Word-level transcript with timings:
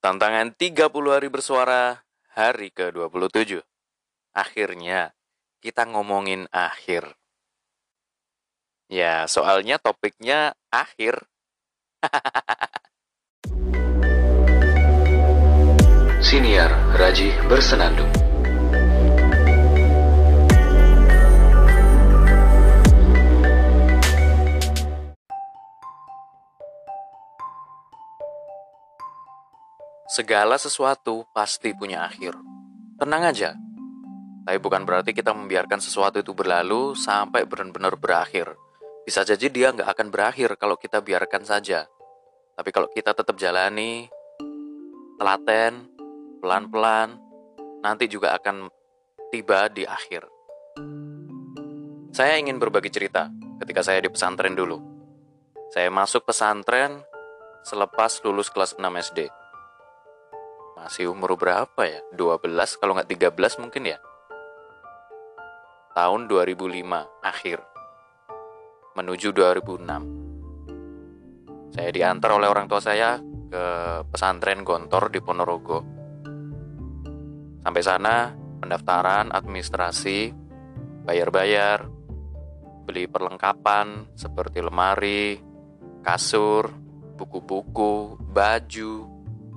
Tantangan 0.00 0.56
30 0.56 0.88
hari 1.12 1.28
bersuara 1.28 2.00
hari 2.32 2.72
ke-27. 2.72 3.60
Akhirnya 4.32 5.12
kita 5.60 5.84
ngomongin 5.84 6.48
akhir. 6.48 7.20
Ya, 8.88 9.28
soalnya 9.28 9.76
topiknya 9.76 10.56
akhir. 10.72 11.20
Siniar 16.24 16.72
Raji 16.96 17.36
Bersenandung 17.44 18.19
Segala 30.20 30.60
sesuatu 30.60 31.24
pasti 31.32 31.72
punya 31.72 32.04
akhir. 32.04 32.36
Tenang 33.00 33.32
aja. 33.32 33.56
Tapi 34.44 34.60
bukan 34.60 34.84
berarti 34.84 35.16
kita 35.16 35.32
membiarkan 35.32 35.80
sesuatu 35.80 36.20
itu 36.20 36.36
berlalu 36.36 36.92
sampai 36.92 37.48
benar-benar 37.48 37.96
berakhir. 37.96 38.52
Bisa 39.08 39.24
jadi 39.24 39.48
dia 39.48 39.72
nggak 39.72 39.88
akan 39.88 40.12
berakhir 40.12 40.60
kalau 40.60 40.76
kita 40.76 41.00
biarkan 41.00 41.48
saja. 41.48 41.88
Tapi 42.52 42.68
kalau 42.68 42.92
kita 42.92 43.16
tetap 43.16 43.32
jalani, 43.40 44.12
telaten, 45.16 45.88
pelan-pelan, 46.44 47.16
nanti 47.80 48.04
juga 48.04 48.36
akan 48.36 48.68
tiba 49.32 49.72
di 49.72 49.88
akhir. 49.88 50.28
Saya 52.12 52.36
ingin 52.36 52.60
berbagi 52.60 52.92
cerita 52.92 53.32
ketika 53.64 53.80
saya 53.80 54.04
di 54.04 54.12
pesantren 54.12 54.52
dulu. 54.52 54.84
Saya 55.72 55.88
masuk 55.88 56.28
pesantren 56.28 57.00
selepas 57.64 58.20
lulus 58.20 58.52
kelas 58.52 58.76
6 58.76 58.84
SD 58.84 59.39
masih 60.80 61.12
umur 61.12 61.36
berapa 61.36 61.84
ya? 61.84 62.00
12 62.16 62.80
kalau 62.80 62.96
nggak 62.96 63.12
13 63.12 63.60
mungkin 63.60 63.84
ya. 63.84 64.00
Tahun 65.92 66.24
2005 66.24 66.80
akhir. 67.20 67.60
Menuju 68.96 69.36
2006. 69.36 71.76
Saya 71.76 71.92
diantar 71.92 72.32
oleh 72.32 72.48
orang 72.48 72.64
tua 72.64 72.80
saya 72.80 73.20
ke 73.20 73.64
pesantren 74.08 74.64
Gontor 74.64 75.12
di 75.12 75.20
Ponorogo. 75.20 75.84
Sampai 77.60 77.84
sana, 77.84 78.32
pendaftaran, 78.64 79.36
administrasi, 79.36 80.32
bayar-bayar, 81.04 81.84
beli 82.88 83.04
perlengkapan 83.04 84.16
seperti 84.16 84.64
lemari, 84.64 85.36
kasur, 86.00 86.72
buku-buku, 87.20 88.16
baju, 88.32 89.04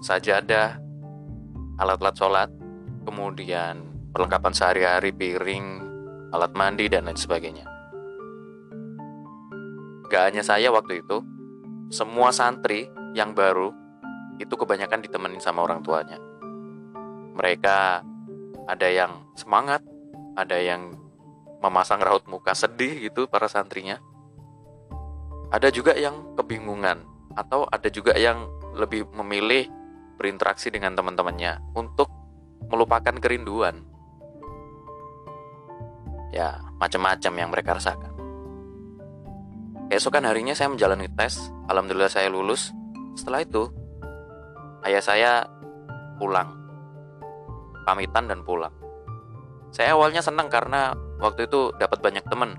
sajadah, 0.03 0.82
alat-alat 1.77 2.15
sholat, 2.15 2.49
kemudian 3.05 3.81
perlengkapan 4.13 4.53
sehari-hari, 4.53 5.09
piring, 5.09 5.65
alat 6.29 6.53
mandi, 6.53 6.85
dan 6.89 7.09
lain 7.09 7.17
sebagainya. 7.17 7.65
Gak 10.09 10.23
hanya 10.29 10.45
saya 10.45 10.69
waktu 10.69 11.01
itu, 11.01 11.25
semua 11.89 12.29
santri 12.29 12.85
yang 13.17 13.33
baru 13.33 13.73
itu 14.37 14.53
kebanyakan 14.53 15.01
ditemenin 15.01 15.41
sama 15.41 15.65
orang 15.65 15.81
tuanya. 15.81 16.17
Mereka 17.33 18.05
ada 18.69 18.87
yang 18.89 19.25
semangat, 19.33 19.81
ada 20.37 20.57
yang 20.57 20.93
memasang 21.61 22.01
raut 22.01 22.25
muka 22.29 22.53
sedih 22.53 23.09
gitu 23.09 23.25
para 23.25 23.49
santrinya. 23.49 23.97
Ada 25.53 25.69
juga 25.69 25.93
yang 25.93 26.33
kebingungan 26.37 27.05
atau 27.33 27.65
ada 27.69 27.89
juga 27.89 28.17
yang 28.17 28.49
lebih 28.73 29.05
memilih 29.13 29.69
berinteraksi 30.23 30.71
dengan 30.71 30.95
teman-temannya 30.95 31.75
untuk 31.75 32.07
melupakan 32.71 33.11
kerinduan. 33.19 33.83
Ya, 36.31 36.63
macam-macam 36.79 37.33
yang 37.35 37.49
mereka 37.51 37.75
rasakan. 37.75 38.15
Keesokan 39.91 40.23
harinya 40.23 40.55
saya 40.55 40.71
menjalani 40.71 41.11
tes, 41.11 41.51
alhamdulillah 41.67 42.07
saya 42.07 42.31
lulus. 42.31 42.71
Setelah 43.19 43.43
itu, 43.43 43.67
ayah 44.87 45.03
saya 45.03 45.31
pulang. 46.15 46.55
Pamitan 47.83 48.31
dan 48.31 48.47
pulang. 48.47 48.71
Saya 49.75 49.99
awalnya 49.99 50.23
senang 50.23 50.47
karena 50.47 50.95
waktu 51.19 51.51
itu 51.51 51.75
dapat 51.75 51.99
banyak 51.99 52.23
teman. 52.31 52.55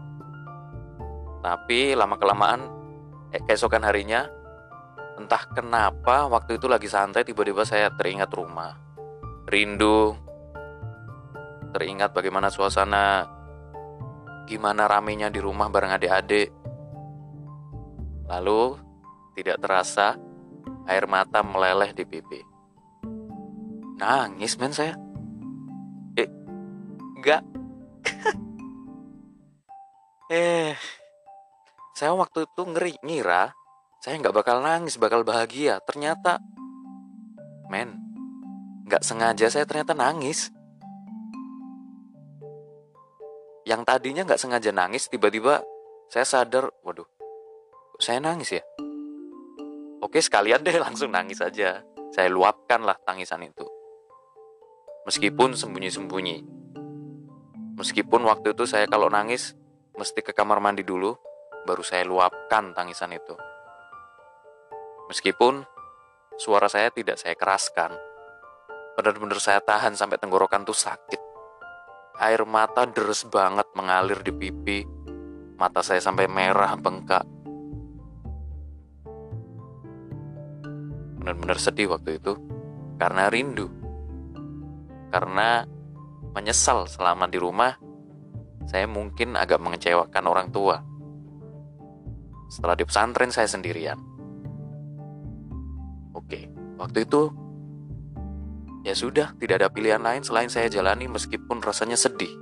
Tapi 1.41 1.97
lama-kelamaan, 1.97 2.69
eh, 3.33 3.41
keesokan 3.41 3.83
harinya 3.89 4.29
Entah 5.15 5.47
kenapa 5.47 6.27
waktu 6.27 6.59
itu 6.59 6.67
lagi 6.67 6.91
santai 6.91 7.23
tiba-tiba 7.23 7.63
saya 7.63 7.91
teringat 7.95 8.31
rumah. 8.35 8.75
Rindu. 9.47 10.19
Teringat 11.71 12.11
bagaimana 12.11 12.51
suasana 12.51 13.27
gimana 14.45 14.91
ramenya 14.91 15.31
di 15.31 15.39
rumah 15.39 15.71
bareng 15.71 15.95
adik-adik. 15.95 16.51
Lalu 18.27 18.63
tidak 19.39 19.63
terasa 19.63 20.19
air 20.91 21.07
mata 21.07 21.47
meleleh 21.47 21.95
di 21.95 22.05
pipi. 22.05 22.41
Nangis 24.01 24.59
men 24.59 24.75
saya. 24.75 24.95
Eh, 26.19 26.29
enggak. 27.19 27.43
eh, 30.35 30.75
saya 31.95 32.13
waktu 32.19 32.51
itu 32.51 32.63
ngeri 32.67 32.99
ngira 33.07 33.55
saya 34.05 34.21
nggak 34.21 34.37
bakal 34.37 34.61
nangis, 34.61 35.01
bakal 35.01 35.25
bahagia. 35.25 35.81
Ternyata, 35.81 36.37
men, 37.73 37.97
nggak 38.85 39.01
sengaja 39.01 39.49
saya 39.49 39.65
ternyata 39.65 39.97
nangis. 39.97 40.53
Yang 43.65 43.81
tadinya 43.89 44.29
nggak 44.29 44.37
sengaja 44.37 44.77
nangis, 44.77 45.09
tiba-tiba 45.09 45.65
saya 46.13 46.29
sadar, 46.29 46.69
waduh, 46.85 47.09
saya 47.97 48.21
nangis 48.21 48.61
ya? 48.61 48.63
Oke, 50.05 50.21
sekalian 50.21 50.61
deh 50.61 50.77
langsung 50.85 51.09
nangis 51.09 51.41
aja. 51.41 51.81
Saya 52.13 52.29
luapkan 52.29 52.85
lah 52.85 53.01
tangisan 53.09 53.41
itu. 53.41 53.65
Meskipun 55.09 55.57
sembunyi-sembunyi. 55.57 56.45
Meskipun 57.81 58.21
waktu 58.29 58.53
itu 58.53 58.69
saya 58.69 58.85
kalau 58.85 59.09
nangis, 59.09 59.57
mesti 59.97 60.21
ke 60.21 60.37
kamar 60.37 60.61
mandi 60.61 60.85
dulu, 60.85 61.17
baru 61.65 61.81
saya 61.81 62.05
luapkan 62.05 62.77
tangisan 62.77 63.17
itu. 63.17 63.33
Meskipun 65.05 65.61
suara 66.41 66.65
saya 66.73 66.89
tidak 66.89 67.21
saya 67.21 67.37
keraskan, 67.37 67.93
benar-benar 68.97 69.37
saya 69.37 69.61
tahan 69.61 69.93
sampai 69.93 70.17
tenggorokan 70.17 70.65
tuh 70.65 70.77
sakit. 70.77 71.21
Air 72.25 72.49
mata 72.49 72.89
deres 72.89 73.29
banget 73.29 73.69
mengalir 73.77 74.25
di 74.25 74.33
pipi, 74.33 74.81
mata 75.61 75.85
saya 75.85 76.01
sampai 76.01 76.25
merah 76.25 76.73
bengkak. 76.81 77.27
Benar-benar 81.21 81.59
sedih 81.61 81.93
waktu 81.93 82.17
itu, 82.17 82.33
karena 82.97 83.29
rindu. 83.29 83.69
Karena 85.13 85.69
menyesal 86.33 86.89
selama 86.89 87.29
di 87.29 87.37
rumah, 87.37 87.77
saya 88.65 88.89
mungkin 88.89 89.37
agak 89.37 89.61
mengecewakan 89.61 90.25
orang 90.25 90.49
tua. 90.49 90.81
Setelah 92.49 92.77
di 92.79 92.85
pesantren 92.89 93.29
saya 93.29 93.51
sendirian 93.51 94.14
Oke, 96.25 96.49
waktu 96.81 97.05
itu 97.05 97.29
ya 98.85 98.97
sudah, 98.97 99.37
tidak 99.37 99.61
ada 99.61 99.69
pilihan 99.69 100.01
lain 100.01 100.25
selain 100.25 100.49
saya 100.49 100.73
jalani 100.73 101.05
meskipun 101.09 101.61
rasanya 101.61 102.01
sedih. 102.01 102.33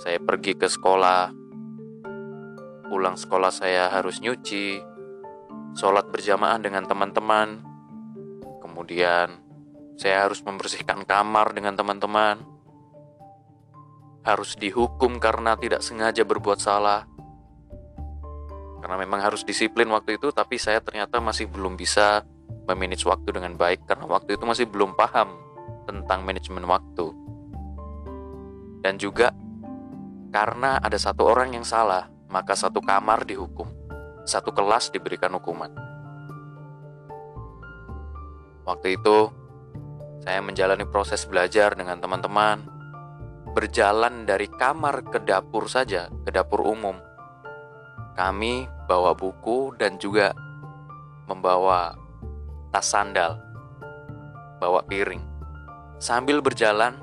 Saya 0.00 0.20
pergi 0.20 0.56
ke 0.56 0.68
sekolah, 0.68 1.32
pulang 2.88 3.16
sekolah 3.16 3.52
saya 3.52 3.92
harus 3.92 4.20
nyuci, 4.20 4.80
sholat 5.76 6.08
berjamaah 6.08 6.60
dengan 6.60 6.88
teman-teman, 6.88 7.60
kemudian 8.64 9.40
saya 9.96 10.28
harus 10.28 10.44
membersihkan 10.44 11.08
kamar 11.08 11.56
dengan 11.56 11.76
teman-teman, 11.76 12.44
harus 14.24 14.56
dihukum 14.60 15.16
karena 15.16 15.56
tidak 15.56 15.80
sengaja 15.80 16.24
berbuat 16.24 16.60
salah, 16.60 17.08
karena 18.86 19.02
memang 19.02 19.18
harus 19.18 19.42
disiplin 19.42 19.90
waktu 19.90 20.14
itu 20.14 20.30
tapi 20.30 20.62
saya 20.62 20.78
ternyata 20.78 21.18
masih 21.18 21.50
belum 21.50 21.74
bisa 21.74 22.22
memanage 22.70 23.02
waktu 23.02 23.34
dengan 23.34 23.58
baik 23.58 23.82
karena 23.82 24.06
waktu 24.06 24.38
itu 24.38 24.46
masih 24.46 24.70
belum 24.70 24.94
paham 24.94 25.34
tentang 25.90 26.22
manajemen 26.22 26.62
waktu. 26.70 27.10
Dan 28.86 28.94
juga 28.94 29.34
karena 30.30 30.78
ada 30.78 30.94
satu 30.94 31.26
orang 31.26 31.58
yang 31.58 31.66
salah 31.66 32.06
maka 32.30 32.54
satu 32.54 32.78
kamar 32.78 33.26
dihukum 33.26 33.66
satu 34.22 34.54
kelas 34.54 34.94
diberikan 34.94 35.34
hukuman. 35.34 35.74
Waktu 38.70 39.02
itu 39.02 39.34
saya 40.22 40.38
menjalani 40.38 40.86
proses 40.86 41.26
belajar 41.26 41.74
dengan 41.74 41.98
teman-teman 41.98 42.62
berjalan 43.50 44.22
dari 44.22 44.46
kamar 44.46 45.02
ke 45.10 45.18
dapur 45.26 45.66
saja 45.66 46.06
ke 46.22 46.30
dapur 46.30 46.62
umum 46.62 47.02
kami 48.16 48.64
bawa 48.88 49.12
buku 49.12 49.76
dan 49.76 50.00
juga 50.00 50.32
membawa 51.28 51.92
tas 52.72 52.88
sandal. 52.88 53.44
bawa 54.56 54.80
piring. 54.88 55.20
Sambil 56.00 56.40
berjalan, 56.40 56.96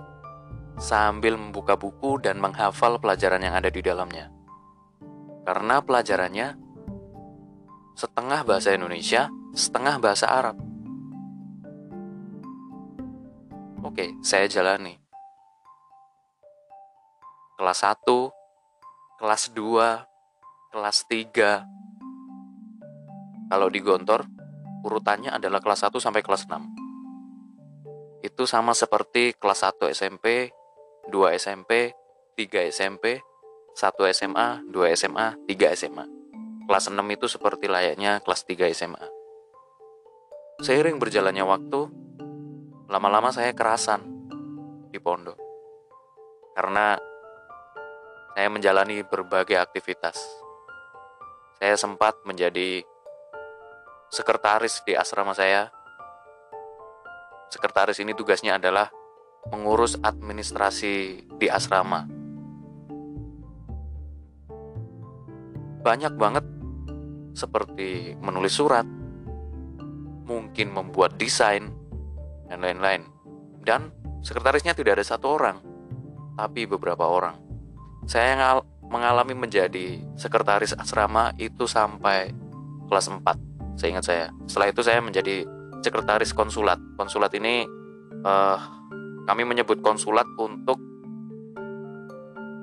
sambil 0.81 1.37
membuka 1.37 1.77
buku 1.77 2.17
dan 2.17 2.41
menghafal 2.41 2.97
pelajaran 2.97 3.45
yang 3.45 3.53
ada 3.53 3.69
di 3.69 3.77
dalamnya. 3.77 4.33
Karena 5.45 5.77
pelajarannya 5.85 6.57
setengah 7.93 8.41
bahasa 8.41 8.73
Indonesia, 8.73 9.29
setengah 9.53 10.01
bahasa 10.01 10.25
Arab. 10.33 10.57
Oke, 13.85 14.17
saya 14.25 14.49
jalani. 14.49 14.97
Kelas 17.61 17.85
1, 17.85 18.33
kelas 19.21 19.53
2, 19.53 20.12
kelas 20.73 21.05
3. 21.05 21.69
Kalau 23.53 23.69
di 23.69 23.77
Gontor, 23.77 24.25
urutannya 24.81 25.29
adalah 25.29 25.61
kelas 25.61 25.85
1 25.85 26.01
sampai 26.01 26.25
kelas 26.25 26.49
6. 26.49 28.25
Itu 28.25 28.49
sama 28.49 28.73
seperti 28.73 29.37
kelas 29.37 29.69
1 29.69 29.93
SMP, 29.93 30.49
2 31.13 31.37
SMP, 31.37 31.93
3 32.33 32.65
SMP, 32.73 33.21
1 33.77 34.09
SMA, 34.17 34.65
2 34.65 34.97
SMA, 34.97 35.37
3 35.45 35.77
SMA. 35.77 36.09
Kelas 36.65 36.89
6 36.89 37.05
itu 37.05 37.29
seperti 37.29 37.69
layaknya 37.69 38.17
kelas 38.25 38.41
3 38.49 38.73
SMA. 38.73 39.05
Seiring 40.65 40.97
berjalannya 40.97 41.45
waktu, 41.45 41.81
lama-lama 42.89 43.29
saya 43.29 43.53
kerasan 43.53 44.01
di 44.89 44.97
pondok. 44.97 45.37
Karena 46.57 46.97
saya 48.33 48.49
menjalani 48.49 49.05
berbagai 49.05 49.61
aktivitas. 49.61 50.42
Saya 51.63 51.79
sempat 51.79 52.19
menjadi 52.27 52.83
sekretaris 54.11 54.83
di 54.83 54.99
asrama 54.99 55.31
saya. 55.31 55.71
Sekretaris 57.47 58.03
ini 58.03 58.11
tugasnya 58.11 58.59
adalah 58.59 58.91
mengurus 59.47 59.95
administrasi 59.95 61.23
di 61.39 61.47
asrama. 61.47 62.03
Banyak 65.87 66.19
banget 66.19 66.43
seperti 67.31 68.19
menulis 68.19 68.59
surat, 68.59 68.83
mungkin 70.27 70.67
membuat 70.67 71.15
desain, 71.15 71.71
dan 72.51 72.59
lain-lain. 72.59 73.07
Dan 73.63 73.87
sekretarisnya 74.19 74.75
tidak 74.75 74.99
ada 74.99 75.15
satu 75.15 75.39
orang, 75.39 75.63
tapi 76.35 76.67
beberapa 76.67 77.07
orang. 77.07 77.39
Saya 78.03 78.59
mengalami 78.93 79.33
menjadi 79.33 79.97
sekretaris 80.13 80.77
asrama 80.77 81.33
itu 81.41 81.65
sampai 81.65 82.29
kelas 82.85 83.09
4, 83.09 83.25
seingat 83.73 84.05
saya. 84.05 84.29
Setelah 84.45 84.69
itu 84.69 84.85
saya 84.85 85.01
menjadi 85.01 85.49
sekretaris 85.81 86.29
konsulat. 86.37 86.77
Konsulat 86.93 87.33
ini 87.33 87.65
uh, 88.21 88.57
kami 89.25 89.49
menyebut 89.49 89.81
konsulat 89.81 90.29
untuk 90.37 90.77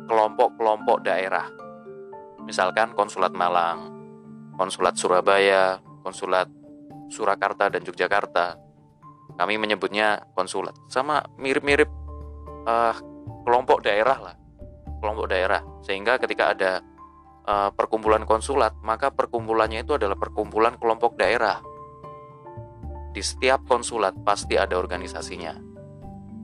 kelompok-kelompok 0.06 1.02
daerah. 1.02 1.50
Misalkan 2.46 2.94
konsulat 2.94 3.34
Malang, 3.34 3.90
konsulat 4.54 4.94
Surabaya, 4.94 5.82
konsulat 6.06 6.46
Surakarta 7.10 7.66
dan 7.74 7.82
Yogyakarta. 7.82 8.54
Kami 9.34 9.58
menyebutnya 9.58 10.30
konsulat. 10.38 10.78
Sama 10.86 11.26
mirip-mirip 11.42 11.90
uh, 12.70 12.94
kelompok 13.42 13.82
daerah 13.82 14.18
lah. 14.30 14.39
Kelompok 15.00 15.26
daerah. 15.32 15.64
Sehingga 15.81 16.20
ketika 16.20 16.52
ada 16.52 16.85
uh, 17.49 17.73
perkumpulan 17.73 18.29
konsulat, 18.29 18.76
maka 18.85 19.08
perkumpulannya 19.11 19.82
itu 19.82 19.97
adalah 19.97 20.20
perkumpulan 20.20 20.76
kelompok 20.76 21.17
daerah. 21.17 21.58
Di 23.11 23.25
setiap 23.25 23.67
konsulat 23.67 24.14
pasti 24.23 24.55
ada 24.55 24.79
organisasinya 24.79 25.70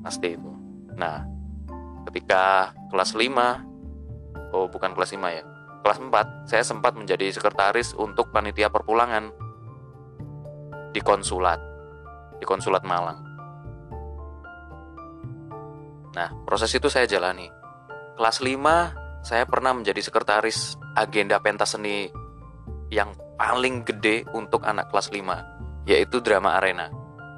pasti 0.07 0.39
itu 0.39 0.53
nah 0.95 1.27
ketika 2.07 2.71
kelas 2.95 3.19
5 3.19 4.55
oh 4.55 4.71
bukan 4.71 4.95
kelas 4.95 5.11
5 5.19 5.19
ya 5.35 5.43
kelas 5.83 5.99
4 5.99 6.47
saya 6.47 6.63
sempat 6.63 6.95
menjadi 6.95 7.35
sekretaris 7.35 7.91
untuk 7.99 8.31
panitia 8.31 8.71
perpulangan 8.71 9.35
di 10.95 11.03
konsulat 11.03 11.59
di 12.39 12.47
konsulat 12.47 12.87
Malang 12.87 13.19
nah 16.15 16.31
proses 16.47 16.71
itu 16.71 16.87
saya 16.87 17.11
jalani 17.11 17.51
kelas 18.17 18.41
5 18.41 19.23
saya 19.23 19.45
pernah 19.45 19.77
menjadi 19.77 20.01
sekretaris 20.01 20.81
agenda 20.97 21.37
pentas 21.39 21.77
seni 21.77 22.09
yang 22.89 23.13
paling 23.37 23.85
gede 23.85 24.25
untuk 24.33 24.65
anak 24.65 24.89
kelas 24.89 25.13
5 25.13 25.87
yaitu 25.87 26.19
drama 26.25 26.57
arena 26.59 26.89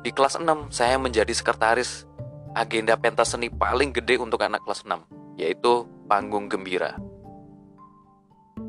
di 0.06 0.14
kelas 0.14 0.38
6 0.38 0.70
saya 0.70 0.96
menjadi 0.96 1.34
sekretaris 1.34 2.08
agenda 2.58 2.96
pentas 2.96 3.34
seni 3.34 3.52
paling 3.52 3.94
gede 3.94 4.18
untuk 4.18 4.40
anak 4.42 4.64
kelas 4.64 4.82
6, 4.82 5.38
yaitu 5.38 5.86
panggung 6.10 6.50
gembira. 6.50 6.96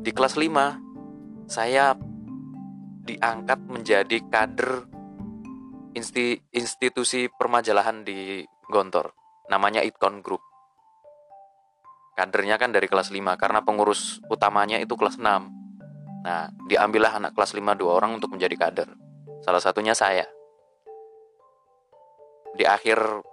Di 0.00 0.14
kelas 0.14 0.38
5, 0.38 1.48
saya 1.50 1.98
diangkat 3.04 3.60
menjadi 3.66 4.16
kader 4.30 4.86
institusi 6.54 7.26
permajalahan 7.34 8.06
di 8.06 8.46
Gontor, 8.70 9.10
namanya 9.50 9.82
Itkon 9.82 10.22
Group. 10.22 10.49
Kadernya 12.20 12.60
kan 12.60 12.68
dari 12.68 12.84
kelas 12.84 13.08
5 13.08 13.40
karena 13.40 13.64
pengurus 13.64 14.20
utamanya 14.28 14.76
itu 14.76 14.92
kelas 14.92 15.16
6. 15.16 15.24
Nah, 16.20 16.52
diambillah 16.68 17.16
anak 17.16 17.32
kelas 17.32 17.56
5 17.56 17.64
dua 17.80 17.96
orang 17.96 18.20
untuk 18.20 18.28
menjadi 18.28 18.60
kader. 18.60 18.92
Salah 19.40 19.64
satunya 19.64 19.96
saya. 19.96 20.28
Di 22.52 22.68
akhir 22.68 23.24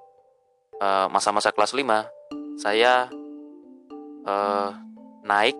Eh, 0.78 1.08
masa-masa 1.10 1.50
uh, 1.50 1.54
kelas 1.58 1.74
5 1.74 2.62
saya 2.62 3.10
uh, 4.30 4.70
naik 5.26 5.58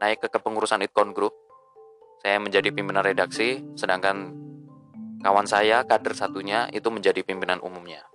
naik 0.00 0.24
ke 0.24 0.28
kepengurusan 0.32 0.80
Itkon 0.80 1.12
Group 1.12 1.36
saya 2.24 2.40
menjadi 2.40 2.72
pimpinan 2.72 3.04
redaksi 3.04 3.60
sedangkan 3.76 4.32
kawan 5.20 5.44
saya 5.44 5.84
kader 5.84 6.16
satunya 6.16 6.72
itu 6.72 6.88
menjadi 6.88 7.20
pimpinan 7.20 7.60
umumnya 7.60 8.08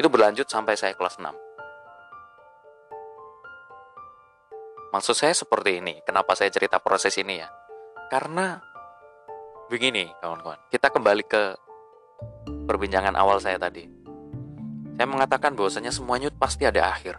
itu 0.00 0.08
berlanjut 0.08 0.48
sampai 0.48 0.80
saya 0.80 0.96
kelas 0.96 1.20
6 1.20 1.28
maksud 4.94 5.18
saya 5.18 5.34
seperti 5.34 5.82
ini 5.82 5.98
kenapa 6.06 6.38
saya 6.38 6.54
cerita 6.54 6.78
proses 6.78 7.18
ini 7.18 7.42
ya 7.42 7.50
karena 8.14 8.62
begini 9.66 10.06
kawan-kawan 10.22 10.62
kita 10.70 10.94
kembali 10.94 11.24
ke 11.26 11.42
perbincangan 12.70 13.18
awal 13.18 13.42
saya 13.42 13.58
tadi 13.58 14.04
saya 14.94 15.10
mengatakan 15.10 15.58
bahwasanya 15.58 15.90
semuanya 15.90 16.30
pasti 16.30 16.62
ada 16.70 16.86
akhir. 16.86 17.18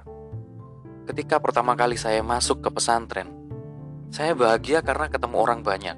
Ketika 1.12 1.44
pertama 1.44 1.76
kali 1.76 2.00
saya 2.00 2.24
masuk 2.24 2.64
ke 2.64 2.70
pesantren, 2.72 3.28
saya 4.10 4.32
bahagia 4.32 4.80
karena 4.80 5.12
ketemu 5.12 5.36
orang 5.36 5.60
banyak. 5.60 5.98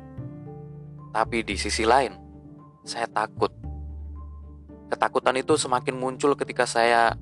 Tapi 1.14 1.46
di 1.46 1.56
sisi 1.56 1.86
lain, 1.86 2.18
saya 2.82 3.06
takut. 3.06 3.54
Ketakutan 4.90 5.38
itu 5.38 5.54
semakin 5.54 5.96
muncul 5.96 6.34
ketika 6.34 6.66
saya 6.66 7.14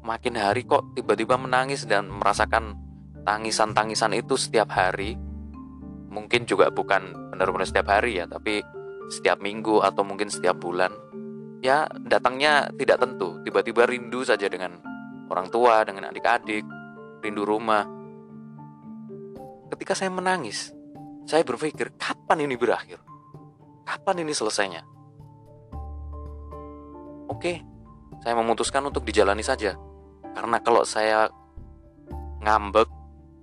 makin 0.00 0.40
hari 0.40 0.64
kok 0.64 0.96
tiba-tiba 0.96 1.36
menangis 1.36 1.84
dan 1.84 2.08
merasakan 2.08 2.80
tangisan-tangisan 3.30 4.18
itu 4.18 4.34
setiap 4.34 4.74
hari. 4.74 5.14
Mungkin 6.10 6.50
juga 6.50 6.74
bukan 6.74 7.30
benar-benar 7.30 7.70
setiap 7.70 7.94
hari 7.94 8.18
ya, 8.18 8.26
tapi 8.26 8.58
setiap 9.06 9.38
minggu 9.38 9.78
atau 9.86 10.02
mungkin 10.02 10.26
setiap 10.26 10.58
bulan 10.58 10.90
ya 11.62 11.86
datangnya 12.02 12.74
tidak 12.74 12.98
tentu. 12.98 13.38
Tiba-tiba 13.46 13.86
rindu 13.86 14.26
saja 14.26 14.50
dengan 14.50 14.82
orang 15.30 15.46
tua, 15.46 15.86
dengan 15.86 16.10
adik-adik, 16.10 16.66
rindu 17.22 17.46
rumah. 17.46 17.86
Ketika 19.70 19.94
saya 19.94 20.10
menangis, 20.10 20.74
saya 21.22 21.46
berpikir, 21.46 21.94
kapan 21.94 22.50
ini 22.50 22.58
berakhir? 22.58 22.98
Kapan 23.86 24.26
ini 24.26 24.34
selesainya? 24.34 24.82
Oke, 27.30 27.62
saya 28.26 28.34
memutuskan 28.34 28.82
untuk 28.82 29.06
dijalani 29.06 29.46
saja. 29.46 29.78
Karena 30.34 30.58
kalau 30.58 30.82
saya 30.82 31.30
ngambek, 32.42 32.99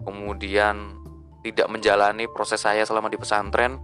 kemudian 0.08 0.96
tidak 1.44 1.68
menjalani 1.68 2.32
proses 2.32 2.64
saya 2.64 2.88
selama 2.88 3.12
di 3.12 3.20
pesantren, 3.20 3.76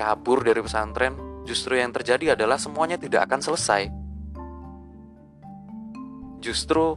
kabur 0.00 0.40
dari 0.40 0.64
pesantren, 0.64 1.44
justru 1.44 1.76
yang 1.76 1.92
terjadi 1.92 2.32
adalah 2.32 2.56
semuanya 2.56 2.96
tidak 2.96 3.28
akan 3.28 3.40
selesai. 3.44 3.92
Justru 6.40 6.96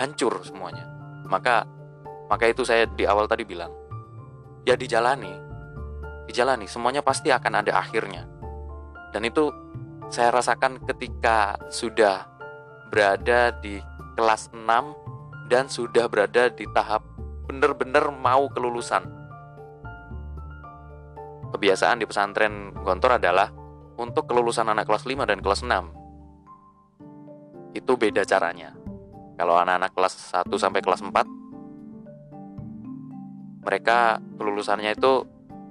hancur 0.00 0.40
semuanya. 0.48 0.88
Maka 1.28 1.68
maka 2.32 2.48
itu 2.48 2.64
saya 2.64 2.88
di 2.88 3.04
awal 3.04 3.28
tadi 3.28 3.44
bilang, 3.44 3.72
ya 4.64 4.72
dijalani. 4.72 5.36
Dijalani, 6.24 6.64
semuanya 6.64 7.04
pasti 7.04 7.28
akan 7.28 7.60
ada 7.60 7.76
akhirnya. 7.76 8.24
Dan 9.12 9.28
itu 9.28 9.52
saya 10.08 10.32
rasakan 10.32 10.80
ketika 10.88 11.60
sudah 11.68 12.24
berada 12.88 13.52
di 13.60 13.80
kelas 14.16 14.48
6 14.52 15.48
dan 15.52 15.68
sudah 15.68 16.08
berada 16.08 16.48
di 16.48 16.64
tahap 16.72 17.11
benar-benar 17.46 18.10
mau 18.14 18.48
kelulusan 18.50 19.02
kebiasaan 21.52 22.00
di 22.00 22.06
pesantren 22.08 22.72
Gontor 22.80 23.20
adalah 23.20 23.52
untuk 24.00 24.26
kelulusan 24.26 24.66
anak 24.72 24.88
kelas 24.88 25.04
5 25.04 25.28
dan 25.28 25.38
kelas 25.44 25.62
6 25.62 26.02
itu 27.72 27.92
beda 27.96 28.24
caranya. 28.28 28.76
Kalau 29.36 29.56
anak-anak 29.56 29.96
kelas 29.96 30.14
1 30.44 30.44
sampai 30.60 30.80
kelas 30.84 31.00
4 31.04 31.12
mereka 33.62 34.18
kelulusannya 34.36 34.98
itu 34.98 35.22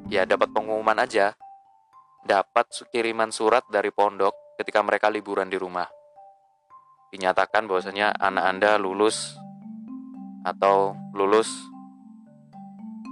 ya 0.08 0.24
dapat 0.26 0.50
pengumuman 0.56 0.98
aja. 0.98 1.36
Dapat 2.22 2.70
kiriman 2.94 3.34
surat 3.34 3.66
dari 3.74 3.90
pondok 3.90 4.56
ketika 4.62 4.86
mereka 4.86 5.10
liburan 5.10 5.50
di 5.50 5.58
rumah. 5.58 5.90
Dinyatakan 7.10 7.66
bahwasanya 7.66 8.14
anak 8.16 8.46
Anda 8.46 8.78
lulus 8.78 9.41
atau 10.42 10.98
lulus 11.14 11.50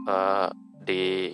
uh, 0.09 0.49
di 0.81 1.33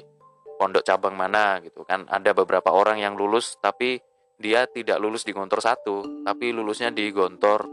pondok 0.60 0.84
cabang 0.84 1.16
mana 1.16 1.60
gitu 1.64 1.84
kan. 1.88 2.08
Ada 2.08 2.32
beberapa 2.36 2.72
orang 2.72 3.00
yang 3.00 3.16
lulus 3.16 3.60
tapi 3.60 4.00
dia 4.36 4.68
tidak 4.68 5.00
lulus 5.00 5.24
di 5.24 5.32
Gontor 5.32 5.64
satu, 5.64 6.24
tapi 6.28 6.52
lulusnya 6.52 6.92
di 6.92 7.08
Gontor 7.12 7.68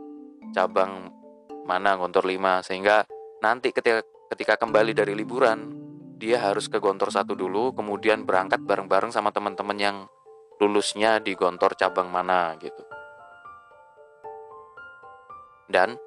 cabang 0.54 1.10
mana 1.66 1.94
Gontor 1.98 2.26
5 2.26 2.66
sehingga 2.66 3.06
nanti 3.42 3.70
ketika 3.74 4.02
ketika 4.34 4.54
kembali 4.58 4.94
dari 4.94 5.14
liburan 5.14 5.74
dia 6.18 6.38
harus 6.38 6.70
ke 6.70 6.78
Gontor 6.78 7.10
satu 7.10 7.34
dulu 7.34 7.74
kemudian 7.74 8.22
berangkat 8.22 8.62
bareng-bareng 8.62 9.10
sama 9.10 9.34
teman-teman 9.34 9.78
yang 9.78 9.96
lulusnya 10.62 11.18
di 11.18 11.34
Gontor 11.34 11.74
cabang 11.74 12.06
mana 12.06 12.54
gitu. 12.62 12.86
Dan 15.66 15.98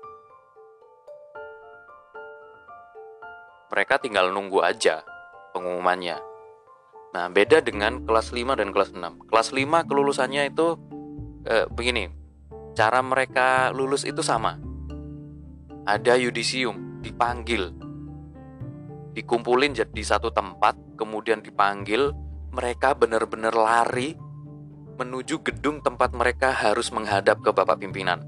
mereka 3.69 3.97
tinggal 3.97 4.29
nunggu 4.29 4.61
aja 4.61 5.01
pengumumannya. 5.55 6.19
Nah, 7.15 7.31
beda 7.31 7.63
dengan 7.63 8.03
kelas 8.03 8.35
5 8.35 8.59
dan 8.59 8.75
kelas 8.75 8.91
6. 8.91 9.31
Kelas 9.31 9.55
5 9.55 9.87
kelulusannya 9.87 10.51
itu 10.51 10.75
eh, 11.47 11.63
begini. 11.71 12.11
Cara 12.75 12.99
mereka 12.99 13.71
lulus 13.71 14.03
itu 14.03 14.19
sama. 14.19 14.59
Ada 15.87 16.19
yudisium, 16.19 16.99
dipanggil. 16.99 17.71
Dikumpulin 19.15 19.71
di 19.71 20.03
satu 20.03 20.27
tempat, 20.27 20.75
kemudian 20.99 21.39
dipanggil, 21.39 22.11
mereka 22.51 22.91
benar-benar 22.99 23.55
lari 23.55 24.19
menuju 24.99 25.39
gedung 25.39 25.79
tempat 25.79 26.11
mereka 26.11 26.51
harus 26.51 26.91
menghadap 26.91 27.39
ke 27.39 27.51
Bapak 27.55 27.79
pimpinan. 27.79 28.27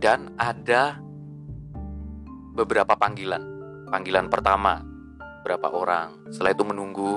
Dan 0.00 0.32
ada 0.40 0.96
beberapa 2.56 2.96
panggilan. 2.96 3.57
Panggilan 3.88 4.28
pertama 4.28 4.84
berapa 5.44 5.68
orang. 5.72 6.28
Setelah 6.28 6.52
itu 6.52 6.64
menunggu 6.64 7.14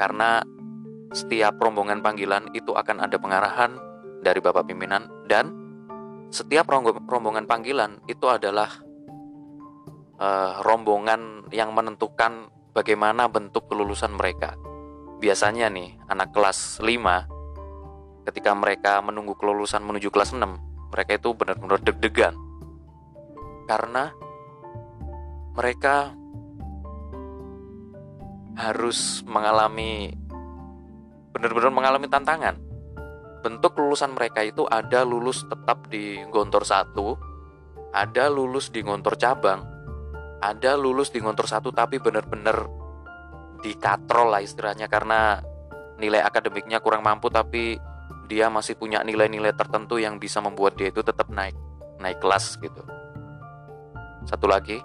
karena 0.00 0.40
setiap 1.12 1.56
rombongan 1.60 2.04
panggilan 2.04 2.52
itu 2.52 2.72
akan 2.76 3.04
ada 3.04 3.16
pengarahan 3.16 3.76
dari 4.20 4.40
Bapak 4.40 4.68
pimpinan 4.68 5.08
dan 5.28 5.52
setiap 6.28 6.68
rombongan 7.08 7.48
panggilan 7.48 8.04
itu 8.04 8.28
adalah 8.28 8.68
uh, 10.20 10.60
rombongan 10.60 11.48
yang 11.48 11.72
menentukan 11.72 12.52
bagaimana 12.76 13.26
bentuk 13.32 13.66
kelulusan 13.66 14.12
mereka. 14.12 14.54
Biasanya 15.18 15.72
nih, 15.72 15.98
anak 16.06 16.30
kelas 16.30 16.78
5 16.84 18.28
ketika 18.28 18.52
mereka 18.52 19.00
menunggu 19.00 19.34
kelulusan 19.34 19.80
menuju 19.82 20.12
kelas 20.12 20.36
6, 20.36 20.92
mereka 20.92 21.16
itu 21.16 21.32
benar-benar 21.32 21.80
deg-degan. 21.80 22.36
Karena 23.64 24.12
mereka 25.58 26.14
harus 28.54 29.26
mengalami 29.26 30.14
benar-benar 31.34 31.74
mengalami 31.74 32.06
tantangan. 32.06 32.54
Bentuk 33.42 33.74
lulusan 33.74 34.14
mereka 34.14 34.46
itu 34.46 34.70
ada 34.70 35.02
lulus 35.02 35.42
tetap 35.50 35.90
di 35.90 36.22
Gontor 36.30 36.62
1, 36.62 36.94
ada 37.90 38.24
lulus 38.30 38.70
di 38.70 38.86
Gontor 38.86 39.18
cabang, 39.18 39.66
ada 40.38 40.78
lulus 40.78 41.10
di 41.10 41.18
Gontor 41.18 41.50
1 41.50 41.74
tapi 41.74 41.98
benar-benar 41.98 42.66
dikatrol 43.58 44.30
lah 44.30 44.42
istilahnya 44.42 44.86
karena 44.86 45.42
nilai 45.98 46.22
akademiknya 46.22 46.78
kurang 46.78 47.02
mampu 47.02 47.26
tapi 47.34 47.74
dia 48.30 48.46
masih 48.46 48.78
punya 48.78 49.02
nilai-nilai 49.02 49.50
tertentu 49.58 49.98
yang 49.98 50.22
bisa 50.22 50.38
membuat 50.38 50.78
dia 50.78 50.94
itu 50.94 51.02
tetap 51.02 51.26
naik 51.30 51.58
naik 51.98 52.22
kelas 52.22 52.54
gitu. 52.62 52.82
Satu 54.26 54.46
lagi, 54.46 54.78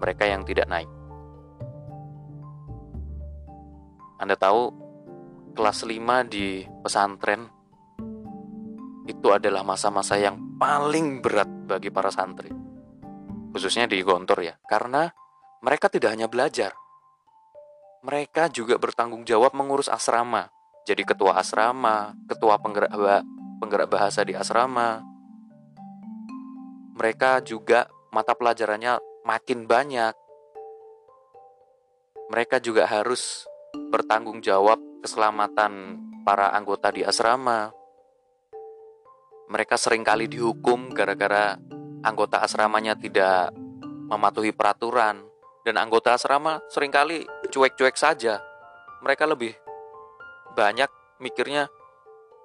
mereka 0.00 0.24
yang 0.24 0.42
tidak 0.48 0.66
naik. 0.66 0.88
Anda 4.20 4.36
tahu 4.36 4.72
kelas 5.54 5.84
5 5.84 6.32
di 6.32 6.64
pesantren 6.80 7.48
itu 9.08 9.28
adalah 9.32 9.66
masa-masa 9.66 10.16
yang 10.16 10.56
paling 10.60 11.20
berat 11.20 11.48
bagi 11.66 11.90
para 11.90 12.12
santri. 12.12 12.52
Khususnya 13.50 13.90
di 13.90 13.98
Gontor 14.04 14.46
ya, 14.46 14.54
karena 14.70 15.10
mereka 15.60 15.90
tidak 15.90 16.14
hanya 16.14 16.30
belajar. 16.30 16.70
Mereka 18.00 18.48
juga 18.54 18.78
bertanggung 18.80 19.26
jawab 19.26 19.52
mengurus 19.52 19.90
asrama. 19.90 20.48
Jadi 20.86 21.04
ketua 21.04 21.36
asrama, 21.36 22.16
ketua 22.30 22.56
penggerak, 22.56 22.92
penggerak 23.60 23.88
bahasa 23.90 24.24
di 24.24 24.32
asrama. 24.32 25.04
Mereka 26.96 27.44
juga 27.44 27.90
mata 28.14 28.32
pelajarannya 28.32 29.09
makin 29.24 29.68
banyak. 29.68 30.14
Mereka 32.30 32.62
juga 32.62 32.86
harus 32.86 33.44
bertanggung 33.90 34.38
jawab 34.38 34.78
keselamatan 35.02 35.98
para 36.22 36.54
anggota 36.54 36.94
di 36.94 37.02
asrama. 37.02 37.74
Mereka 39.50 39.74
sering 39.74 40.06
kali 40.06 40.30
dihukum 40.30 40.94
gara-gara 40.94 41.58
anggota 42.06 42.38
asramanya 42.38 42.94
tidak 42.94 43.50
mematuhi 44.06 44.54
peraturan 44.54 45.26
dan 45.66 45.74
anggota 45.76 46.14
asrama 46.14 46.62
sering 46.70 46.94
kali 46.94 47.26
cuek-cuek 47.50 47.98
saja. 47.98 48.38
Mereka 49.02 49.26
lebih 49.26 49.58
banyak 50.54 50.90
mikirnya 51.18 51.66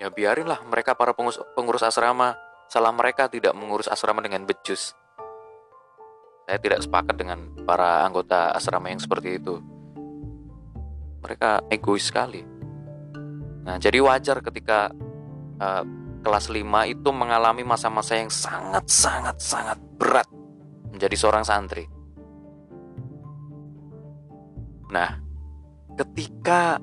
ya 0.01 0.09
biarinlah 0.11 0.65
mereka 0.65 0.97
para 0.97 1.13
pengurus, 1.13 1.39
pengurus 1.53 1.85
asrama 1.85 2.35
salah 2.67 2.91
mereka 2.91 3.29
tidak 3.29 3.53
mengurus 3.53 3.85
asrama 3.85 4.25
dengan 4.25 4.43
becus. 4.49 4.97
Saya 6.45 6.61
tidak 6.61 6.79
sepakat 6.85 7.15
dengan 7.17 7.39
para 7.65 8.05
anggota 8.05 8.53
asrama 8.53 8.93
yang 8.93 9.01
seperti 9.01 9.41
itu 9.41 9.57
mereka 11.25 11.65
egois 11.73 12.05
sekali. 12.05 12.45
Nah, 13.65 13.81
jadi 13.81 13.97
wajar 13.97 14.45
ketika 14.45 14.93
uh, 15.57 15.81
kelas 16.21 16.53
5 16.53 16.61
itu 16.93 17.09
mengalami 17.09 17.65
masa-masa 17.65 18.21
yang 18.21 18.29
sangat-sangat-sangat 18.29 19.81
berat 19.97 20.29
menjadi 20.93 21.17
seorang 21.17 21.41
santri. 21.41 21.89
Nah, 24.93 25.17
ketika 25.97 26.77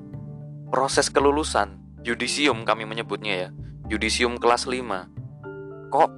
proses 0.67 1.07
kelulusan, 1.07 1.79
yudisium 2.03 2.67
kami 2.67 2.83
menyebutnya 2.83 3.47
ya, 3.47 3.49
yudisium 3.87 4.35
kelas 4.35 4.67
5. 4.67 5.07
Kok 5.87 6.11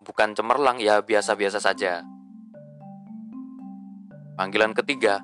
bukan 0.00 0.38
cemerlang 0.38 0.78
ya 0.78 1.02
biasa-biasa 1.02 1.58
saja. 1.58 2.06
Panggilan 4.38 4.72
ketiga 4.72 5.18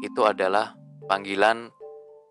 itu 0.00 0.22
adalah 0.22 0.78
panggilan 1.10 1.74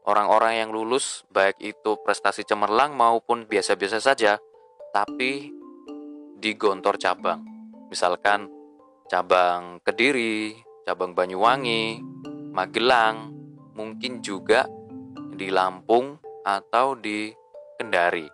orang-orang 0.09 0.65
yang 0.65 0.69
lulus 0.73 1.21
baik 1.29 1.61
itu 1.61 2.01
prestasi 2.01 2.41
cemerlang 2.41 2.97
maupun 2.97 3.45
biasa-biasa 3.45 4.01
saja 4.01 4.41
tapi 4.89 5.53
di 6.33 6.51
gontor 6.57 6.97
cabang. 6.97 7.45
Misalkan 7.93 8.49
cabang 9.05 9.77
Kediri, 9.85 10.57
cabang 10.81 11.13
Banyuwangi, 11.13 12.01
Magelang, 12.49 13.29
mungkin 13.77 14.25
juga 14.25 14.65
di 15.37 15.53
Lampung 15.53 16.17
atau 16.41 16.97
di 16.97 17.29
Kendari. 17.77 18.25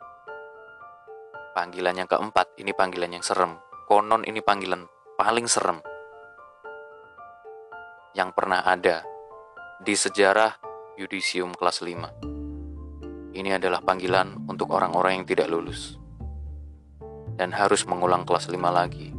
Panggilan 1.52 2.00
yang 2.00 2.08
keempat, 2.08 2.56
ini 2.60 2.72
panggilan 2.72 3.20
yang 3.20 3.24
serem. 3.24 3.60
Konon 3.88 4.24
ini 4.24 4.40
panggilan 4.40 4.88
paling 5.20 5.48
serem 5.48 5.80
yang 8.16 8.32
pernah 8.32 8.64
ada 8.64 9.04
di 9.84 9.94
sejarah 9.94 10.66
yudisium 10.96 11.52
kelas 11.52 11.84
5. 11.84 13.36
Ini 13.36 13.60
adalah 13.60 13.84
panggilan 13.84 14.48
untuk 14.48 14.72
orang-orang 14.72 15.20
yang 15.20 15.28
tidak 15.28 15.52
lulus 15.52 16.00
dan 17.36 17.52
harus 17.52 17.84
mengulang 17.84 18.24
kelas 18.24 18.48
5 18.48 18.56
lagi. 18.72 19.12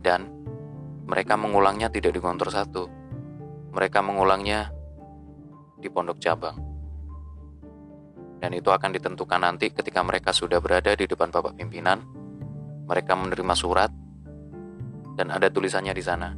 Dan 0.00 0.24
mereka 1.04 1.36
mengulangnya 1.36 1.92
tidak 1.92 2.16
di 2.16 2.20
kontor 2.24 2.48
satu. 2.48 2.88
Mereka 3.76 4.00
mengulangnya 4.00 4.72
di 5.76 5.92
pondok 5.92 6.16
cabang. 6.16 6.56
Dan 8.40 8.56
itu 8.56 8.72
akan 8.72 8.96
ditentukan 8.96 9.40
nanti 9.40 9.68
ketika 9.68 10.00
mereka 10.00 10.32
sudah 10.32 10.64
berada 10.64 10.96
di 10.96 11.04
depan 11.04 11.28
Bapak 11.28 11.60
pimpinan. 11.60 12.00
Mereka 12.88 13.12
menerima 13.12 13.54
surat 13.56 13.92
dan 15.20 15.28
ada 15.28 15.52
tulisannya 15.52 15.92
di 15.92 16.04
sana. 16.04 16.32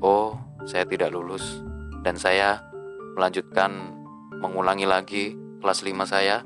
Oh, 0.00 0.36
saya 0.64 0.88
tidak 0.88 1.12
lulus 1.12 1.60
dan 2.00 2.16
saya 2.16 2.73
melanjutkan 3.14 3.94
mengulangi 4.42 4.84
lagi 4.84 5.32
kelas 5.62 5.86
5 5.86 6.04
saya 6.06 6.42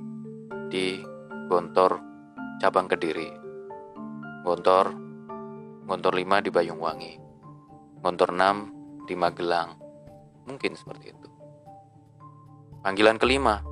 di 0.69 1.01
Gontor 1.49 1.99
cabang 2.61 2.87
Kediri. 2.87 3.33
Gontor 4.45 4.93
Gontor 5.89 6.13
5 6.13 6.45
di 6.45 6.51
Bayungwangi. 6.53 7.13
Gontor 8.05 8.31
6 8.37 9.09
di 9.09 9.15
Magelang. 9.17 9.81
Mungkin 10.45 10.77
seperti 10.77 11.13
itu. 11.13 11.29
Panggilan 12.85 13.17
kelima 13.17 13.65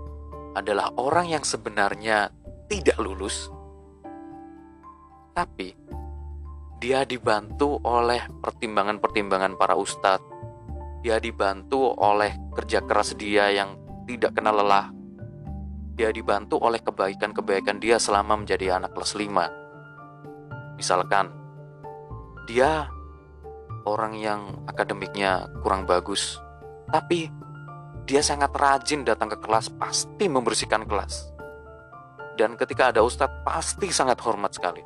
adalah 0.57 0.89
orang 0.97 1.29
yang 1.29 1.45
sebenarnya 1.45 2.33
tidak 2.67 2.97
lulus, 2.99 3.53
tapi 5.37 5.77
dia 6.81 7.05
dibantu 7.09 7.81
oleh 7.85 8.25
pertimbangan-pertimbangan 8.41 9.57
para 9.57 9.77
ustadz. 9.77 10.36
Dia 11.07 11.23
dibantu 11.23 11.95
oleh 12.03 12.35
kerja 12.51 12.83
keras 12.83 13.15
dia 13.15 13.47
yang 13.55 13.79
tidak 14.11 14.35
kenal 14.35 14.59
lelah. 14.59 14.91
Dia 15.95 16.11
dibantu 16.11 16.59
oleh 16.59 16.83
kebaikan-kebaikan 16.83 17.79
dia 17.79 18.03
selama 18.03 18.35
menjadi 18.35 18.75
anak 18.75 18.91
kelas 18.91 19.15
5. 19.15 20.75
Misalkan, 20.75 21.31
dia 22.51 22.91
orang 23.87 24.19
yang 24.19 24.67
akademiknya 24.67 25.47
kurang 25.63 25.87
bagus, 25.87 26.43
tapi 26.91 27.31
dia 28.03 28.19
sangat 28.19 28.51
rajin 28.59 29.07
datang 29.07 29.31
ke 29.31 29.39
kelas, 29.39 29.71
pasti 29.79 30.27
membersihkan 30.27 30.91
kelas. 30.91 31.31
Dan 32.35 32.59
ketika 32.59 32.91
ada 32.91 33.07
ustadz, 33.07 33.47
pasti 33.47 33.95
sangat 33.95 34.19
hormat 34.27 34.59
sekali. 34.59 34.83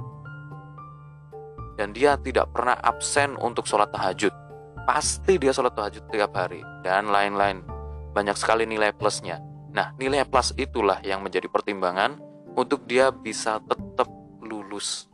Dan 1.81 1.97
dia 1.97 2.21
tidak 2.21 2.53
pernah 2.53 2.77
absen 2.77 3.41
untuk 3.41 3.65
sholat 3.65 3.89
tahajud. 3.89 4.50
Pasti 4.91 5.39
dia 5.39 5.55
sholat 5.55 5.79
tahajud 5.79 6.11
tiap 6.11 6.35
hari. 6.35 6.59
Dan 6.83 7.15
lain-lain. 7.15 7.63
Banyak 8.11 8.35
sekali 8.35 8.67
nilai 8.67 8.91
plusnya. 8.91 9.39
Nah, 9.71 9.95
nilai 9.95 10.27
plus 10.27 10.51
itulah 10.59 10.99
yang 11.07 11.23
menjadi 11.23 11.47
pertimbangan 11.47 12.19
untuk 12.59 12.91
dia 12.91 13.15
bisa 13.15 13.63
tetap 13.71 14.11
lulus. 14.43 15.07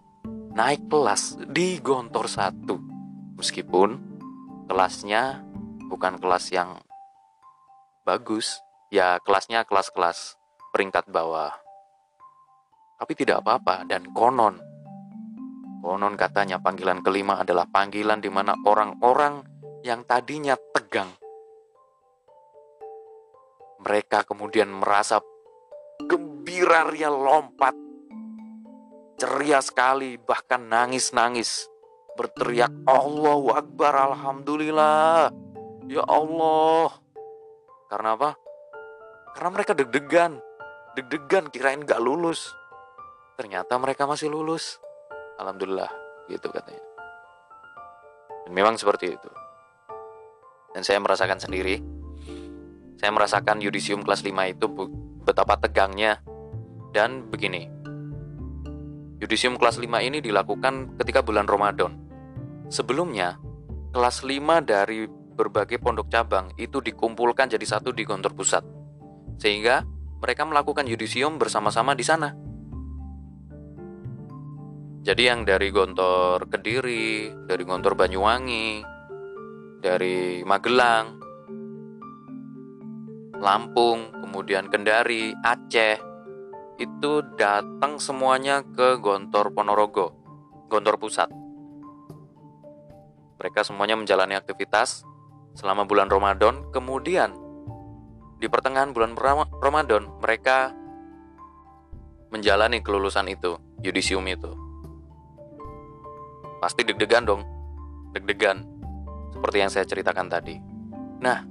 Naik 0.57 0.89
kelas 0.89 1.37
di 1.53 1.77
gontor 1.85 2.25
satu. 2.25 2.81
Meskipun 3.37 4.01
kelasnya 4.65 5.45
bukan 5.93 6.17
kelas 6.25 6.49
yang 6.57 6.81
bagus, 8.09 8.57
ya 8.89 9.21
kelasnya 9.29 9.69
kelas-kelas 9.69 10.41
peringkat 10.73 11.05
bawah. 11.13 11.53
Tapi 12.97 13.13
tidak 13.13 13.45
apa-apa 13.45 13.85
dan 13.85 14.09
konon. 14.17 14.57
Konon 15.85 16.17
katanya 16.17 16.65
panggilan 16.65 17.05
kelima 17.05 17.45
adalah 17.45 17.69
panggilan 17.69 18.25
di 18.25 18.33
mana 18.33 18.57
orang-orang 18.65 19.56
yang 19.87 20.03
tadinya 20.03 20.59
tegang. 20.75 21.15
Mereka 23.87 24.27
kemudian 24.27 24.67
merasa 24.67 25.23
gembira 26.11 26.91
ria 26.91 27.07
lompat. 27.07 27.79
Ceria 29.15 29.63
sekali 29.63 30.19
bahkan 30.19 30.67
nangis-nangis. 30.67 31.71
Berteriak 32.19 32.75
Allahu 32.83 33.55
Akbar 33.55 33.95
Alhamdulillah. 34.11 35.31
Ya 35.87 36.03
Allah, 36.03 36.91
karena 37.87 38.19
apa? 38.19 38.35
Karena 39.39 39.51
mereka 39.55 39.73
deg-degan. 39.79 40.43
Deg-degan 40.99 41.47
kirain 41.55 41.87
gak 41.87 42.03
lulus. 42.03 42.51
Ternyata 43.39 43.79
mereka 43.79 44.03
masih 44.03 44.27
lulus. 44.35 44.83
Alhamdulillah, 45.39 45.93
gitu 46.27 46.51
katanya. 46.51 46.83
Dan 48.43 48.51
memang 48.51 48.75
seperti 48.75 49.15
itu. 49.15 49.46
Dan 50.77 50.85
saya 50.85 51.01
merasakan 51.01 51.41
sendiri. 51.41 51.81
Saya 53.01 53.09
merasakan 53.09 53.65
yudisium 53.65 54.05
kelas 54.05 54.21
5 54.21 54.53
itu 54.53 54.69
betapa 55.25 55.57
tegangnya. 55.57 56.21
Dan 56.93 57.33
begini. 57.33 57.65
Yudisium 59.17 59.57
kelas 59.57 59.81
5 59.81 59.89
ini 60.05 60.21
dilakukan 60.21 61.01
ketika 61.01 61.25
bulan 61.25 61.49
Ramadan. 61.49 61.97
Sebelumnya, 62.69 63.41
kelas 63.97 64.21
5 64.21 64.61
dari 64.61 65.09
berbagai 65.09 65.81
pondok 65.81 66.13
cabang 66.13 66.53
itu 66.61 66.85
dikumpulkan 66.85 67.49
jadi 67.49 67.65
satu 67.65 67.97
di 67.97 68.05
kantor 68.05 68.37
pusat. 68.37 68.61
Sehingga 69.41 69.81
mereka 70.21 70.45
melakukan 70.45 70.85
yudisium 70.85 71.41
bersama-sama 71.41 71.97
di 71.97 72.05
sana. 72.05 72.37
Jadi 75.09 75.23
yang 75.25 75.49
dari 75.49 75.73
Gontor 75.73 76.53
Kediri, 76.53 77.33
dari 77.49 77.63
Gontor 77.65 77.97
Banyuwangi, 77.97 78.96
dari 79.81 80.41
Magelang, 80.43 81.21
Lampung, 83.37 84.17
kemudian 84.17 84.73
Kendari, 84.73 85.37
Aceh, 85.45 86.01
itu 86.77 87.13
datang 87.37 87.97
semuanya 88.01 88.65
ke 88.65 89.01
Gontor 89.01 89.53
Ponorogo, 89.53 90.13
Gontor 90.69 90.97
Pusat. 91.01 91.29
Mereka 93.37 93.61
semuanya 93.65 93.97
menjalani 94.01 94.37
aktivitas 94.37 95.05
selama 95.57 95.85
bulan 95.85 96.09
Ramadan. 96.09 96.69
Kemudian 96.73 97.37
di 98.41 98.49
pertengahan 98.49 98.93
bulan 98.93 99.17
Ramadan 99.61 100.09
mereka 100.21 100.73
menjalani 102.33 102.85
kelulusan 102.85 103.29
itu, 103.33 103.57
yudisium 103.81 104.25
itu. 104.29 104.53
Pasti 106.61 106.85
deg-degan 106.85 107.25
dong, 107.25 107.45
deg-degan 108.17 108.76
seperti 109.37 109.61
yang 109.61 109.69
saya 109.69 109.85
ceritakan 109.85 110.33
tadi. 110.33 110.57
Nah, 111.21 111.45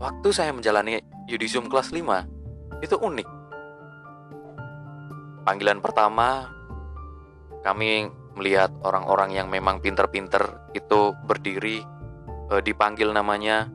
waktu 0.00 0.28
saya 0.32 0.56
menjalani 0.56 1.04
yudisium 1.28 1.68
kelas 1.68 1.92
5 1.92 2.80
itu 2.80 2.96
unik. 2.96 3.28
Panggilan 5.44 5.84
pertama 5.84 6.48
kami 7.60 8.08
melihat 8.38 8.72
orang-orang 8.80 9.36
yang 9.36 9.52
memang 9.52 9.84
pinter-pinter 9.84 10.72
itu 10.72 11.12
berdiri 11.26 11.84
e, 12.48 12.54
dipanggil 12.64 13.12
namanya 13.12 13.68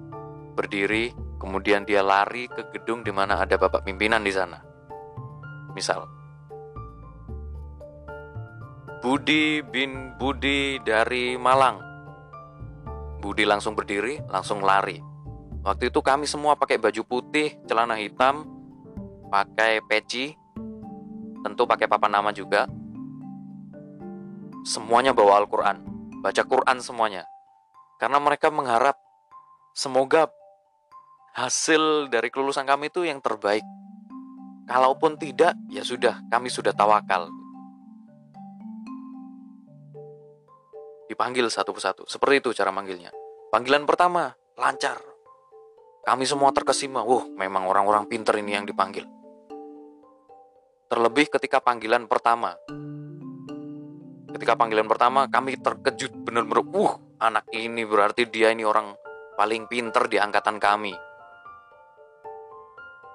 berdiri, 0.54 1.12
kemudian 1.38 1.84
dia 1.84 2.02
lari 2.02 2.48
ke 2.48 2.72
gedung 2.74 3.04
di 3.04 3.12
mana 3.12 3.42
ada 3.42 3.58
bapak 3.60 3.86
pimpinan 3.86 4.24
di 4.24 4.32
sana. 4.34 4.62
Misal, 5.74 6.06
Budi 9.04 9.60
bin 9.66 10.16
Budi 10.16 10.80
dari 10.80 11.36
Malang. 11.36 11.93
Budi 13.24 13.48
langsung 13.48 13.72
berdiri, 13.72 14.20
langsung 14.28 14.60
lari. 14.60 15.00
Waktu 15.64 15.88
itu 15.88 16.04
kami 16.04 16.28
semua 16.28 16.60
pakai 16.60 16.76
baju 16.76 17.08
putih, 17.08 17.56
celana 17.64 17.96
hitam, 17.96 18.44
pakai 19.32 19.80
peci, 19.88 20.36
tentu 21.40 21.64
pakai 21.64 21.88
papan 21.88 22.20
nama 22.20 22.36
juga. 22.36 22.68
Semuanya 24.68 25.16
bawa 25.16 25.40
Al-Quran, 25.40 25.80
baca 26.20 26.44
Quran 26.44 26.84
semuanya. 26.84 27.24
Karena 27.96 28.20
mereka 28.20 28.52
mengharap 28.52 29.00
semoga 29.72 30.28
hasil 31.32 32.12
dari 32.12 32.28
kelulusan 32.28 32.68
kami 32.68 32.92
itu 32.92 33.08
yang 33.08 33.24
terbaik. 33.24 33.64
Kalaupun 34.68 35.16
tidak, 35.16 35.56
ya 35.72 35.88
sudah, 35.88 36.20
kami 36.28 36.52
sudah 36.52 36.76
tawakal. 36.76 37.32
Dipanggil 41.14 41.46
satu 41.46 41.78
persatu. 41.78 42.10
Seperti 42.10 42.42
itu 42.42 42.50
cara 42.58 42.74
manggilnya. 42.74 43.14
Panggilan 43.54 43.86
pertama, 43.86 44.34
lancar. 44.58 44.98
Kami 46.02 46.26
semua 46.26 46.50
terkesima. 46.50 47.06
Wah, 47.06 47.30
memang 47.38 47.70
orang-orang 47.70 48.10
pinter 48.10 48.34
ini 48.42 48.58
yang 48.58 48.66
dipanggil. 48.66 49.06
Terlebih 50.90 51.30
ketika 51.30 51.62
panggilan 51.62 52.10
pertama. 52.10 52.58
Ketika 54.34 54.58
panggilan 54.58 54.90
pertama, 54.90 55.30
kami 55.30 55.54
terkejut 55.62 56.18
benar-benar. 56.26 56.66
Wuh, 56.66 56.98
anak 57.22 57.46
ini 57.54 57.86
berarti 57.86 58.26
dia 58.26 58.50
ini 58.50 58.66
orang 58.66 58.98
paling 59.38 59.70
pinter 59.70 60.10
di 60.10 60.18
angkatan 60.18 60.58
kami. 60.58 60.98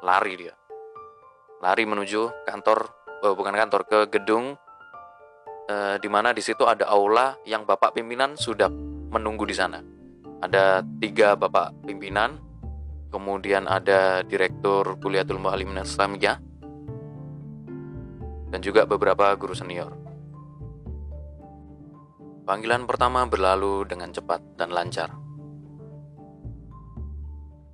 Lari 0.06 0.34
dia. 0.38 0.54
Lari 1.58 1.82
menuju 1.82 2.46
kantor, 2.46 2.78
oh, 3.26 3.34
bukan 3.34 3.58
kantor, 3.58 3.82
ke 3.90 3.98
gedung 4.14 4.54
eh, 5.68 5.96
di 6.00 6.08
mana 6.08 6.32
di 6.32 6.40
situ 6.40 6.64
ada 6.64 6.88
aula 6.88 7.36
yang 7.44 7.68
bapak 7.68 7.92
pimpinan 7.92 8.34
sudah 8.34 8.72
menunggu 9.12 9.44
di 9.44 9.54
sana. 9.54 9.84
Ada 10.40 10.80
tiga 11.02 11.36
bapak 11.36 11.84
pimpinan, 11.84 12.40
kemudian 13.12 13.68
ada 13.68 14.24
direktur 14.24 14.96
Kuliatul 14.98 15.36
Mu'alimin 15.38 15.84
Islamiyah, 15.84 16.38
dan 18.48 18.60
juga 18.64 18.88
beberapa 18.88 19.34
guru 19.36 19.52
senior. 19.52 19.92
Panggilan 22.48 22.88
pertama 22.88 23.28
berlalu 23.28 23.84
dengan 23.84 24.08
cepat 24.08 24.40
dan 24.56 24.72
lancar. 24.72 25.12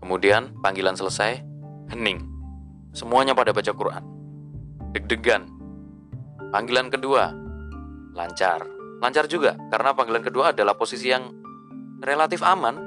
Kemudian 0.02 0.50
panggilan 0.58 0.98
selesai, 0.98 1.40
hening. 1.94 2.26
Semuanya 2.90 3.38
pada 3.38 3.54
baca 3.54 3.70
Quran. 3.70 4.02
Deg-degan. 4.90 5.46
Panggilan 6.50 6.90
kedua, 6.90 7.43
lancar. 8.14 8.64
Lancar 9.02 9.28
juga, 9.28 9.58
karena 9.68 9.92
panggilan 9.92 10.24
kedua 10.24 10.54
adalah 10.54 10.78
posisi 10.78 11.10
yang 11.12 11.28
relatif 12.00 12.40
aman, 12.40 12.78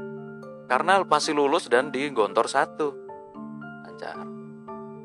karena 0.66 1.04
masih 1.04 1.36
lulus 1.38 1.70
dan 1.70 1.94
di 1.94 2.10
gontor 2.10 2.50
satu. 2.50 2.96
Lancar. 3.86 4.18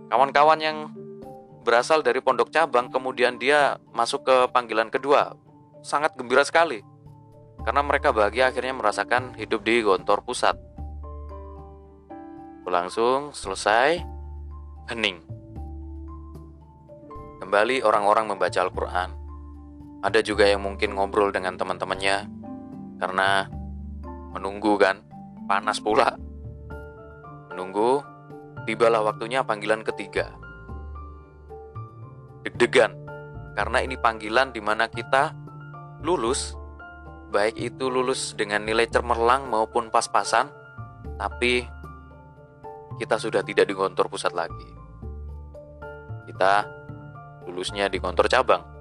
Kawan-kawan 0.08 0.60
yang 0.62 0.88
berasal 1.66 2.00
dari 2.00 2.22
pondok 2.22 2.48
cabang, 2.48 2.88
kemudian 2.88 3.36
dia 3.36 3.76
masuk 3.92 4.24
ke 4.24 4.36
panggilan 4.54 4.88
kedua, 4.88 5.36
sangat 5.84 6.16
gembira 6.16 6.46
sekali. 6.46 6.80
Karena 7.62 7.84
mereka 7.84 8.10
bahagia 8.10 8.50
akhirnya 8.50 8.74
merasakan 8.74 9.38
hidup 9.38 9.62
di 9.62 9.86
gontor 9.86 10.26
pusat 10.26 10.58
Berlangsung, 12.62 13.34
selesai, 13.34 14.06
hening. 14.86 15.18
Kembali 17.42 17.82
orang-orang 17.82 18.30
membaca 18.30 18.62
Al-Quran. 18.62 19.21
Ada 20.02 20.18
juga 20.18 20.50
yang 20.50 20.66
mungkin 20.66 20.98
ngobrol 20.98 21.30
dengan 21.30 21.54
teman-temannya 21.54 22.26
karena 22.98 23.46
menunggu 24.34 24.74
kan, 24.74 24.98
panas 25.46 25.78
pula. 25.78 26.18
Menunggu, 27.54 28.02
tibalah 28.66 29.06
waktunya 29.06 29.46
panggilan 29.46 29.86
ketiga. 29.86 30.34
Deg-degan, 32.42 32.98
karena 33.54 33.78
ini 33.86 33.94
panggilan 33.94 34.50
di 34.50 34.58
mana 34.58 34.90
kita 34.90 35.38
lulus, 36.02 36.58
baik 37.30 37.54
itu 37.54 37.86
lulus 37.86 38.34
dengan 38.34 38.66
nilai 38.66 38.90
cemerlang 38.90 39.46
maupun 39.46 39.86
pas-pasan, 39.86 40.50
tapi 41.14 41.62
kita 42.98 43.22
sudah 43.22 43.46
tidak 43.46 43.70
di 43.70 43.74
kantor 43.78 44.10
pusat 44.10 44.34
lagi. 44.34 44.70
Kita 46.26 46.66
lulusnya 47.46 47.86
di 47.86 48.02
kantor 48.02 48.26
cabang. 48.26 48.71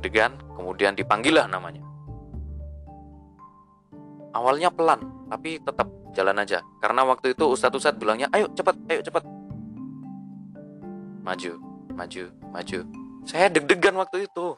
Deg-degan, 0.00 0.32
kemudian 0.56 0.96
dipanggillah 0.96 1.44
namanya. 1.44 1.84
Awalnya 4.32 4.72
pelan, 4.72 5.28
tapi 5.28 5.60
tetap 5.60 5.92
jalan 6.16 6.40
aja. 6.40 6.64
Karena 6.80 7.04
waktu 7.04 7.36
itu 7.36 7.44
Ustadz-Ustadz 7.52 8.00
bilangnya, 8.00 8.32
ayo 8.32 8.48
cepat, 8.56 8.80
ayo 8.88 9.04
cepat. 9.04 9.28
Maju, 11.20 11.52
maju, 11.92 12.24
maju. 12.48 12.78
Saya 13.28 13.52
deg-degan 13.52 13.92
waktu 14.00 14.24
itu. 14.24 14.56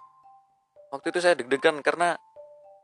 Waktu 0.95 1.07
itu 1.11 1.19
saya 1.19 1.35
deg-degan 1.35 1.83
karena 1.83 2.15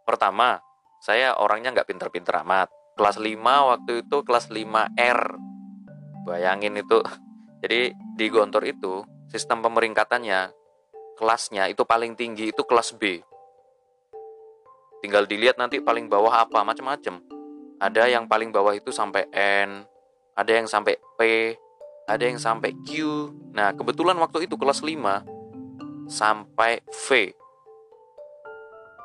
pertama, 0.02 0.58
saya 0.98 1.38
orangnya 1.38 1.70
nggak 1.78 1.88
pinter-pinter 1.94 2.42
amat 2.42 2.74
kelas 2.98 3.16
5 3.22 3.38
waktu 3.70 3.92
itu 4.02 4.16
kelas 4.26 4.50
5R 4.50 5.20
bayangin 6.26 6.82
itu 6.82 6.98
jadi 7.62 7.94
di 8.18 8.26
Gontor 8.26 8.66
itu 8.66 9.06
sistem 9.30 9.62
pemeringkatannya 9.62 10.57
kelasnya 11.18 11.66
itu 11.66 11.82
paling 11.82 12.14
tinggi 12.14 12.54
itu 12.54 12.62
kelas 12.62 12.94
B. 12.94 13.18
Tinggal 15.02 15.26
dilihat 15.26 15.58
nanti 15.58 15.82
paling 15.82 16.06
bawah 16.06 16.46
apa 16.46 16.62
macam-macam 16.62 17.18
ada 17.82 18.06
yang 18.06 18.30
paling 18.30 18.54
bawah 18.54 18.74
itu 18.74 18.94
sampai 18.94 19.26
N 19.34 19.82
ada 20.38 20.52
yang 20.54 20.70
sampai 20.70 20.94
P 21.18 21.54
ada 22.06 22.24
yang 22.24 22.38
sampai 22.38 22.72
Q. 22.86 22.88
Nah 23.52 23.74
kebetulan 23.74 24.16
waktu 24.16 24.46
itu 24.46 24.54
kelas 24.54 24.80
5 24.80 26.08
sampai 26.08 26.80
V. 26.86 27.34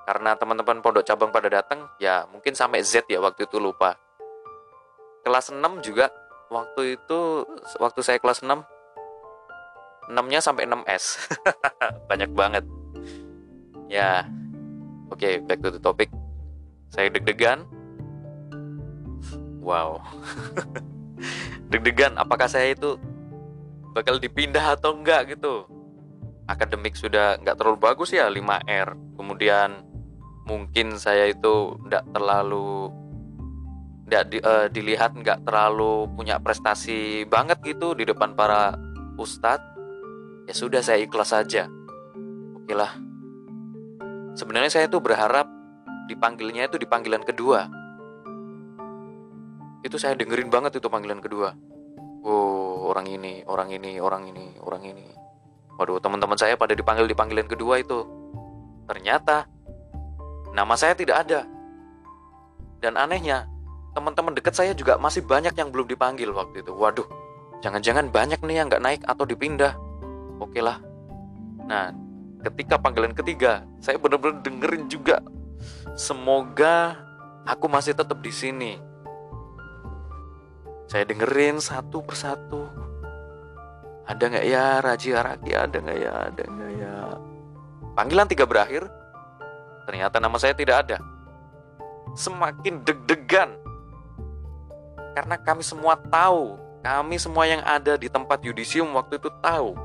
Karena 0.04 0.36
teman-teman 0.36 0.80
pondok 0.80 1.04
cabang 1.04 1.32
pada 1.34 1.52
datang 1.52 1.90
ya 2.00 2.30
mungkin 2.32 2.56
sampai 2.56 2.86
Z 2.86 3.10
ya 3.10 3.20
waktu 3.20 3.50
itu 3.50 3.60
lupa. 3.60 3.98
Kelas 5.26 5.52
6 5.52 5.60
juga 5.84 6.12
waktu 6.52 7.00
itu 7.00 7.48
waktu 7.80 8.00
saya 8.04 8.20
kelas 8.20 8.44
6 8.44 8.73
6 10.10 10.32
nya 10.32 10.40
sampai 10.44 10.68
6S 10.68 11.32
banyak 12.10 12.32
banget. 12.34 12.66
Ya 13.88 14.28
oke 15.12 15.20
okay, 15.20 15.40
back 15.44 15.60
to 15.64 15.70
the 15.72 15.82
topic. 15.82 16.10
Saya 16.92 17.10
deg-degan. 17.10 17.66
Wow. 19.64 20.04
Deg-degan 21.72 22.20
apakah 22.20 22.52
saya 22.52 22.76
itu 22.76 23.00
bakal 23.96 24.20
dipindah 24.20 24.76
atau 24.76 24.94
enggak 24.94 25.34
gitu? 25.34 25.66
Akademik 26.46 27.00
sudah 27.00 27.40
nggak 27.40 27.56
terlalu 27.56 27.78
bagus 27.80 28.12
ya 28.12 28.28
5R 28.28 29.16
kemudian 29.16 29.88
mungkin 30.44 31.00
saya 31.00 31.32
itu 31.32 31.80
tidak 31.88 32.04
terlalu 32.12 32.92
tidak 34.08 34.24
di, 34.30 34.38
uh, 34.44 34.68
dilihat 34.68 35.16
nggak 35.16 35.48
terlalu 35.48 36.06
punya 36.14 36.38
prestasi 36.38 37.24
banget 37.26 37.64
gitu 37.64 37.96
di 37.96 38.04
depan 38.04 38.36
para 38.36 38.76
ustadz 39.16 39.73
ya 40.46 40.54
sudah 40.54 40.82
saya 40.84 41.04
ikhlas 41.04 41.32
saja 41.32 41.70
oke 42.58 42.74
lah 42.74 42.92
sebenarnya 44.38 44.72
saya 44.72 44.86
tuh 44.88 45.00
berharap 45.00 45.48
dipanggilnya 46.08 46.68
itu 46.68 46.78
di 46.80 46.88
panggilan 46.88 47.24
kedua 47.24 47.68
itu 49.84 49.96
saya 50.00 50.16
dengerin 50.16 50.48
banget 50.48 50.80
itu 50.80 50.88
panggilan 50.88 51.20
kedua 51.20 51.56
oh 52.24 52.88
orang 52.88 53.08
ini 53.08 53.44
orang 53.48 53.72
ini 53.72 54.00
orang 54.00 54.28
ini 54.28 54.56
orang 54.64 54.84
ini 54.84 55.08
waduh 55.76 56.00
teman-teman 56.00 56.40
saya 56.40 56.56
pada 56.56 56.76
dipanggil 56.76 57.08
di 57.08 57.16
panggilan 57.16 57.48
kedua 57.48 57.80
itu 57.80 58.04
ternyata 58.88 59.48
Nama 60.54 60.74
saya 60.78 60.94
tidak 60.94 61.26
ada. 61.26 61.50
Dan 62.78 62.94
anehnya, 62.94 63.50
teman-teman 63.98 64.38
dekat 64.38 64.54
saya 64.54 64.78
juga 64.78 65.02
masih 65.02 65.26
banyak 65.26 65.58
yang 65.58 65.74
belum 65.74 65.90
dipanggil 65.90 66.30
waktu 66.30 66.62
itu. 66.62 66.70
Waduh, 66.78 67.10
jangan-jangan 67.66 68.14
banyak 68.14 68.38
nih 68.46 68.62
yang 68.62 68.70
nggak 68.70 68.84
naik 68.86 69.02
atau 69.02 69.26
dipindah. 69.26 69.74
Oke 70.42 70.62
lah. 70.62 70.82
Nah, 71.66 71.94
ketika 72.46 72.78
panggilan 72.80 73.14
ketiga, 73.14 73.66
saya 73.84 74.00
benar-benar 74.00 74.42
dengerin 74.42 74.90
juga. 74.90 75.20
Semoga 75.94 76.98
aku 77.46 77.66
masih 77.70 77.94
tetap 77.94 78.20
di 78.22 78.32
sini. 78.34 78.78
Saya 80.90 81.06
dengerin 81.06 81.58
satu 81.58 82.06
persatu. 82.06 82.70
Ada 84.04 84.24
nggak 84.30 84.46
ya 84.46 84.66
Raji 84.84 85.10
Araki? 85.16 85.52
Ada 85.56 85.78
nggak 85.80 85.98
ya? 85.98 86.14
Ada 86.28 86.44
nggak 86.44 86.72
ya? 86.76 86.94
Panggilan 87.96 88.28
tiga 88.28 88.44
berakhir, 88.44 88.84
Ternyata 89.84 90.20
nama 90.20 90.40
saya 90.40 90.56
tidak 90.56 90.88
ada. 90.88 90.98
Semakin 92.16 92.84
deg-degan. 92.88 93.52
Karena 95.14 95.36
kami 95.38 95.62
semua 95.62 96.00
tahu, 96.00 96.58
kami 96.82 97.20
semua 97.20 97.46
yang 97.46 97.62
ada 97.62 98.00
di 98.00 98.10
tempat 98.10 98.42
yudisium 98.42 98.96
waktu 98.96 99.20
itu 99.20 99.30
tahu. 99.44 99.76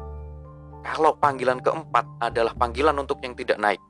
Kalau 0.83 1.17
panggilan 1.19 1.61
keempat 1.62 2.07
adalah 2.23 2.55
panggilan 2.55 2.97
untuk 2.99 3.21
yang 3.23 3.35
tidak 3.35 3.59
naik. 3.59 3.83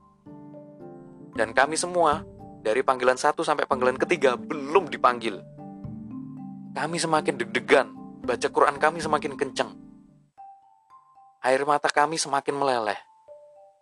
Dan 1.33 1.55
kami 1.55 1.79
semua, 1.79 2.25
dari 2.59 2.83
panggilan 2.83 3.15
satu 3.15 3.45
sampai 3.45 3.69
panggilan 3.69 3.95
ketiga, 3.95 4.35
belum 4.35 4.91
dipanggil. 4.91 5.39
Kami 6.75 6.97
semakin 6.99 7.39
deg-degan, 7.39 7.87
baca 8.25 8.47
Quran 8.49 8.77
kami 8.77 8.99
semakin 8.99 9.33
kencang. 9.39 9.71
Air 11.39 11.63
mata 11.63 11.87
kami 11.87 12.19
semakin 12.19 12.55
meleleh. 12.57 12.99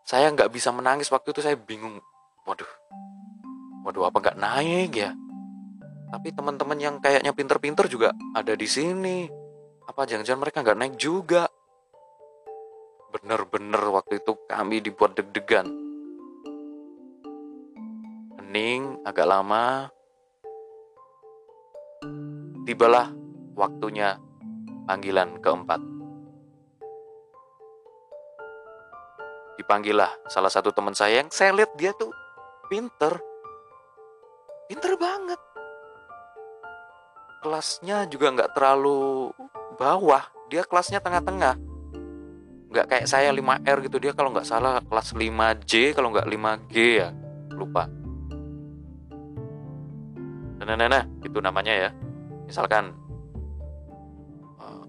Saya 0.07 0.31
nggak 0.31 0.53
bisa 0.53 0.71
menangis 0.71 1.11
waktu 1.11 1.35
itu 1.35 1.43
saya 1.43 1.59
bingung 1.59 1.99
waduh 2.47 2.71
waduh 3.83 4.07
apa 4.07 4.17
nggak 4.23 4.39
naik 4.39 4.91
ya 4.95 5.11
Tapi 6.07 6.31
teman-teman 6.31 6.79
yang 6.79 6.95
kayaknya 7.03 7.35
pinter-pinter 7.35 7.83
juga 7.91 8.15
ada 8.31 8.55
di 8.55 8.63
sini. 8.63 9.27
Apa 9.83 10.07
jangan-jangan 10.07 10.39
mereka 10.39 10.63
nggak 10.63 10.79
naik 10.79 10.95
juga? 10.95 11.51
Bener-bener 13.07 13.79
waktu 13.87 14.19
itu 14.19 14.35
kami 14.51 14.83
dibuat 14.83 15.15
deg-degan. 15.15 15.67
Hening 18.39 18.99
agak 19.07 19.27
lama. 19.27 19.87
Tibalah 22.67 23.15
waktunya 23.55 24.19
panggilan 24.87 25.39
keempat. 25.39 25.79
Dipanggillah 29.57 30.11
salah 30.27 30.51
satu 30.51 30.69
teman 30.75 30.93
saya 30.93 31.23
yang 31.23 31.31
saya 31.31 31.55
lihat 31.55 31.73
dia 31.79 31.95
tuh 31.95 32.11
pinter. 32.67 33.19
Pinter 34.67 34.99
banget. 34.99 35.39
Kelasnya 37.43 38.07
juga 38.11 38.35
nggak 38.35 38.51
terlalu 38.51 39.31
bawah. 39.79 40.27
Dia 40.51 40.67
kelasnya 40.67 40.99
tengah-tengah. 40.99 41.66
Nggak 42.67 42.85
kayak 42.91 43.07
saya 43.07 43.31
5R 43.31 43.77
gitu. 43.87 43.97
Dia 43.99 44.11
kalau 44.11 44.35
nggak 44.35 44.47
salah 44.47 44.83
kelas 44.83 45.15
5J, 45.15 45.95
kalau 45.95 46.11
nggak 46.11 46.27
5G 46.27 46.75
ya. 46.99 47.09
Lupa. 47.55 47.87
Nah, 50.67 50.75
nah, 50.75 50.87
nah, 50.91 51.03
itu 51.23 51.39
namanya 51.39 51.87
ya. 51.87 51.89
Misalkan 52.43 52.91
uh, 54.59 54.83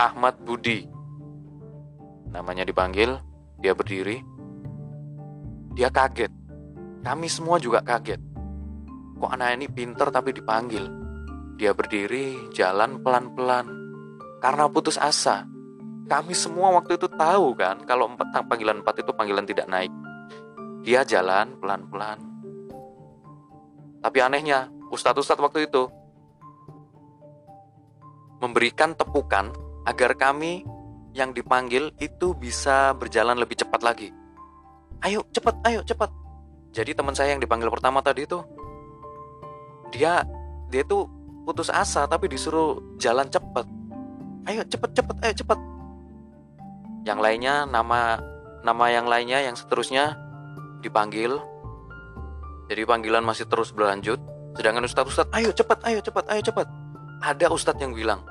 Ahmad 0.00 0.40
Budi. 0.40 0.88
Namanya 2.32 2.64
dipanggil, 2.64 3.20
dia 3.60 3.76
berdiri. 3.76 4.24
Dia 5.76 5.92
kaget. 5.92 6.32
Kami 7.04 7.28
semua 7.28 7.60
juga 7.60 7.84
kaget. 7.84 8.20
Kok 9.20 9.32
anak 9.36 9.60
ini 9.60 9.66
pinter 9.68 10.08
tapi 10.08 10.32
dipanggil? 10.32 10.88
Dia 11.60 11.76
berdiri, 11.76 12.48
jalan 12.56 13.04
pelan-pelan. 13.04 13.68
Karena 14.40 14.64
putus 14.72 14.96
asa. 14.96 15.44
Kami 16.10 16.34
semua 16.34 16.74
waktu 16.74 16.98
itu 16.98 17.06
tahu 17.06 17.54
kan, 17.54 17.86
kalau 17.86 18.10
empat, 18.10 18.34
panggilan 18.50 18.82
empat 18.82 19.06
itu 19.06 19.14
panggilan 19.14 19.46
tidak 19.46 19.70
naik. 19.70 19.94
Dia 20.82 21.06
jalan 21.06 21.54
pelan-pelan. 21.62 22.18
Tapi 24.02 24.18
anehnya, 24.18 24.66
ustadz-ustadz 24.90 25.38
waktu 25.38 25.70
itu 25.70 25.86
memberikan 28.42 28.96
tepukan 28.98 29.54
agar 29.86 30.18
kami 30.18 30.66
yang 31.14 31.30
dipanggil 31.30 31.94
itu 32.02 32.34
bisa 32.34 32.90
berjalan 32.98 33.38
lebih 33.38 33.60
cepat 33.60 33.80
lagi. 33.84 34.08
Ayo 35.06 35.22
cepat, 35.30 35.62
ayo 35.68 35.86
cepat. 35.86 36.10
Jadi 36.74 36.90
teman 36.94 37.14
saya 37.14 37.34
yang 37.34 37.42
dipanggil 37.42 37.70
pertama 37.70 38.02
tadi 38.02 38.26
itu 38.26 38.42
dia 39.90 40.22
dia 40.70 40.82
tuh 40.86 41.10
putus 41.42 41.66
asa 41.66 42.06
tapi 42.06 42.30
disuruh 42.30 42.78
jalan 42.98 43.26
cepat. 43.26 43.66
Ayo 44.48 44.62
cepet 44.66 44.90
cepet, 44.96 45.16
ayo 45.22 45.34
cepet. 45.34 45.58
Yang 47.04 47.18
lainnya 47.20 47.64
nama 47.64 48.20
nama 48.60 48.84
yang 48.92 49.08
lainnya 49.08 49.40
yang 49.40 49.56
seterusnya 49.56 50.16
dipanggil. 50.84 51.40
Jadi 52.70 52.82
panggilan 52.86 53.24
masih 53.24 53.50
terus 53.50 53.74
berlanjut. 53.74 54.20
Sedangkan 54.54 54.86
ustadz 54.86 55.10
ustadz, 55.10 55.34
ayo 55.34 55.50
cepet, 55.50 55.78
ayo 55.86 55.98
cepet, 56.02 56.24
ayo 56.30 56.42
cepet. 56.42 56.66
Ada 57.20 57.46
ustadz 57.50 57.82
yang 57.82 57.92
bilang, 57.94 58.22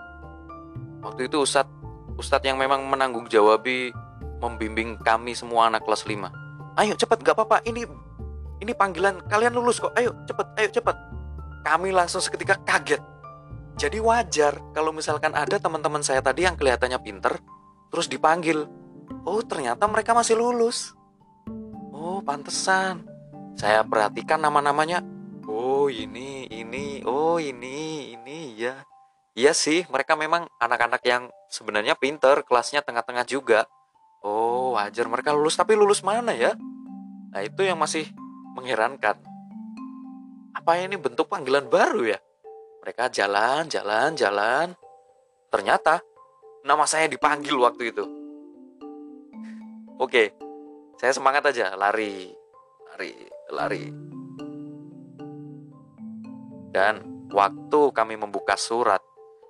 waktu 1.04 1.28
itu 1.28 1.44
ustadz 1.44 1.72
ustadz 2.20 2.48
yang 2.48 2.60
memang 2.60 2.84
menanggung 2.88 3.28
jawabi 3.28 3.92
membimbing 4.40 4.96
kami 5.04 5.36
semua 5.36 5.68
anak 5.68 5.84
kelas 5.84 6.08
5. 6.08 6.80
Ayo 6.80 6.94
cepet, 6.96 7.20
gak 7.24 7.36
apa-apa. 7.36 7.60
Ini 7.68 7.84
ini 8.60 8.72
panggilan 8.76 9.24
kalian 9.28 9.56
lulus 9.56 9.84
kok. 9.84 9.92
Ayo 9.96 10.16
cepet, 10.28 10.48
ayo 10.60 10.70
cepet. 10.72 10.96
Kami 11.64 11.92
langsung 11.92 12.24
seketika 12.24 12.56
kaget. 12.64 13.04
Jadi 13.80 14.00
wajar 14.04 14.60
kalau 14.76 14.92
misalkan 14.92 15.32
ada 15.32 15.56
teman-teman 15.56 16.04
saya 16.04 16.20
tadi 16.20 16.44
yang 16.44 16.60
kelihatannya 16.60 17.00
pinter, 17.00 17.40
terus 17.90 18.08
dipanggil. 18.10 18.66
Oh 19.26 19.42
ternyata 19.44 19.86
mereka 19.86 20.14
masih 20.14 20.38
lulus. 20.38 20.94
Oh 21.94 22.24
pantesan. 22.24 23.06
Saya 23.60 23.84
perhatikan 23.84 24.40
nama-namanya. 24.40 25.04
Oh 25.50 25.92
ini, 25.92 26.48
ini, 26.48 27.04
oh 27.04 27.42
ini, 27.42 28.14
ini 28.16 28.56
ya. 28.56 28.86
Iya 29.34 29.52
sih, 29.52 29.84
mereka 29.90 30.14
memang 30.16 30.48
anak-anak 30.62 31.02
yang 31.04 31.28
sebenarnya 31.50 31.98
pinter, 31.98 32.46
kelasnya 32.46 32.86
tengah-tengah 32.86 33.26
juga. 33.26 33.66
Oh 34.24 34.78
wajar 34.78 35.10
mereka 35.10 35.34
lulus, 35.36 35.58
tapi 35.58 35.76
lulus 35.76 36.06
mana 36.06 36.32
ya? 36.32 36.54
Nah 37.34 37.42
itu 37.42 37.66
yang 37.66 37.80
masih 37.80 38.08
mengherankan. 38.56 39.20
Apa 40.54 40.80
ini 40.80 41.00
bentuk 41.00 41.32
panggilan 41.32 41.68
baru 41.72 42.16
ya? 42.16 42.20
Mereka 42.84 43.12
jalan, 43.12 43.68
jalan, 43.68 44.16
jalan. 44.16 44.68
Ternyata 45.50 46.04
nama 46.64 46.86
saya 46.86 47.08
dipanggil 47.08 47.56
waktu 47.56 47.92
itu. 47.94 48.04
Oke, 50.00 50.32
saya 50.96 51.12
semangat 51.12 51.52
aja, 51.52 51.76
lari, 51.76 52.32
lari, 52.92 53.12
lari. 53.52 53.84
Dan 56.70 57.26
waktu 57.32 57.92
kami 57.92 58.16
membuka 58.16 58.56
surat, 58.56 59.04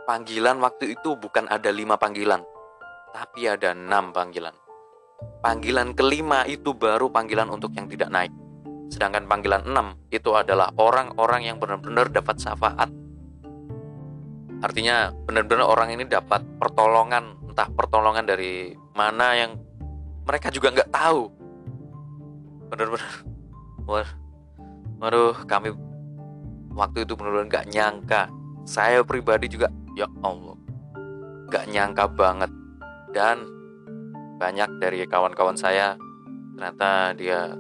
panggilan 0.10 0.60
waktu 0.60 0.98
itu 0.98 1.16
bukan 1.16 1.48
ada 1.48 1.72
lima 1.72 1.96
panggilan, 1.96 2.44
tapi 3.14 3.48
ada 3.48 3.72
enam 3.72 4.12
panggilan. 4.12 4.56
Panggilan 5.40 5.96
kelima 5.96 6.44
itu 6.44 6.76
baru 6.76 7.08
panggilan 7.08 7.48
untuk 7.48 7.72
yang 7.78 7.88
tidak 7.88 8.12
naik. 8.12 8.45
Sedangkan 8.90 9.26
panggilan 9.26 9.66
enam 9.66 9.98
itu 10.14 10.32
adalah 10.38 10.72
orang-orang 10.78 11.50
yang 11.50 11.58
benar-benar 11.58 12.08
dapat 12.10 12.38
syafaat. 12.38 12.90
Artinya 14.64 15.12
benar-benar 15.26 15.68
orang 15.68 15.94
ini 15.94 16.08
dapat 16.08 16.42
pertolongan, 16.58 17.38
entah 17.50 17.68
pertolongan 17.70 18.26
dari 18.26 18.72
mana 18.96 19.36
yang 19.36 19.52
mereka 20.26 20.50
juga 20.50 20.72
nggak 20.74 20.90
tahu. 20.90 21.22
Benar-benar, 22.72 23.14
waduh, 24.98 25.36
kami 25.46 25.70
waktu 26.74 27.04
itu 27.06 27.14
benar-benar 27.14 27.46
nggak 27.52 27.68
nyangka. 27.70 28.22
Saya 28.66 29.06
pribadi 29.06 29.46
juga, 29.46 29.70
ya 29.94 30.10
Allah, 30.26 30.58
nggak 31.52 31.66
nyangka 31.70 32.06
banget. 32.10 32.52
Dan 33.14 33.46
banyak 34.42 34.82
dari 34.84 35.06
kawan-kawan 35.08 35.56
saya 35.56 35.96
ternyata 36.56 37.16
dia 37.16 37.56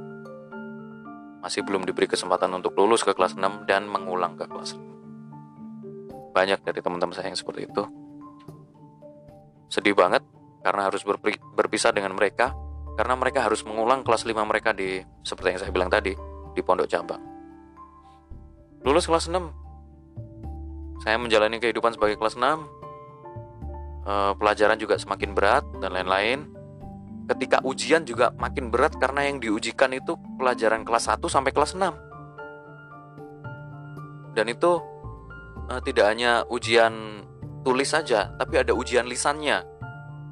masih 1.45 1.61
belum 1.61 1.85
diberi 1.85 2.09
kesempatan 2.09 2.49
untuk 2.57 2.73
lulus 2.73 3.05
ke 3.05 3.13
kelas 3.13 3.37
6 3.37 3.69
dan 3.69 3.85
mengulang 3.85 4.33
ke 4.33 4.49
kelas 4.49 4.73
6. 4.73 6.33
Banyak 6.33 6.65
dari 6.65 6.81
teman-teman 6.81 7.13
saya 7.13 7.29
yang 7.29 7.37
seperti 7.37 7.69
itu. 7.69 7.85
Sedih 9.69 9.93
banget 9.93 10.25
karena 10.65 10.89
harus 10.89 11.05
berpisah 11.53 11.93
dengan 11.93 12.17
mereka 12.17 12.57
karena 12.97 13.13
mereka 13.13 13.45
harus 13.45 13.61
mengulang 13.61 14.01
kelas 14.01 14.25
5 14.25 14.33
mereka 14.41 14.73
di 14.73 15.05
seperti 15.21 15.53
yang 15.53 15.61
saya 15.61 15.69
bilang 15.69 15.93
tadi 15.93 16.17
di 16.57 16.61
pondok 16.65 16.89
cabang. 16.89 17.21
Lulus 18.81 19.05
kelas 19.05 19.29
6. 19.29 21.05
Saya 21.05 21.21
menjalani 21.21 21.61
kehidupan 21.61 21.93
sebagai 21.93 22.17
kelas 22.17 22.41
6. 22.41 22.41
E, 22.41 22.53
eh, 24.09 24.33
pelajaran 24.33 24.81
juga 24.81 24.97
semakin 24.97 25.37
berat 25.37 25.61
dan 25.77 25.93
lain-lain 25.93 26.54
ketika 27.25 27.57
ujian 27.65 28.05
juga 28.05 28.29
makin 28.37 28.69
berat 28.69 28.93
karena 29.01 29.25
yang 29.25 29.41
diujikan 29.41 29.89
itu 29.93 30.17
pelajaran 30.37 30.85
kelas 30.85 31.09
1 31.09 31.25
sampai 31.25 31.51
kelas 31.51 31.73
6. 31.73 31.81
Dan 34.35 34.47
itu 34.51 34.71
uh, 35.71 35.81
tidak 35.81 36.05
hanya 36.11 36.43
ujian 36.51 37.23
tulis 37.65 37.89
saja, 37.89 38.29
tapi 38.37 38.61
ada 38.61 38.77
ujian 38.77 39.09
lisannya. 39.09 39.65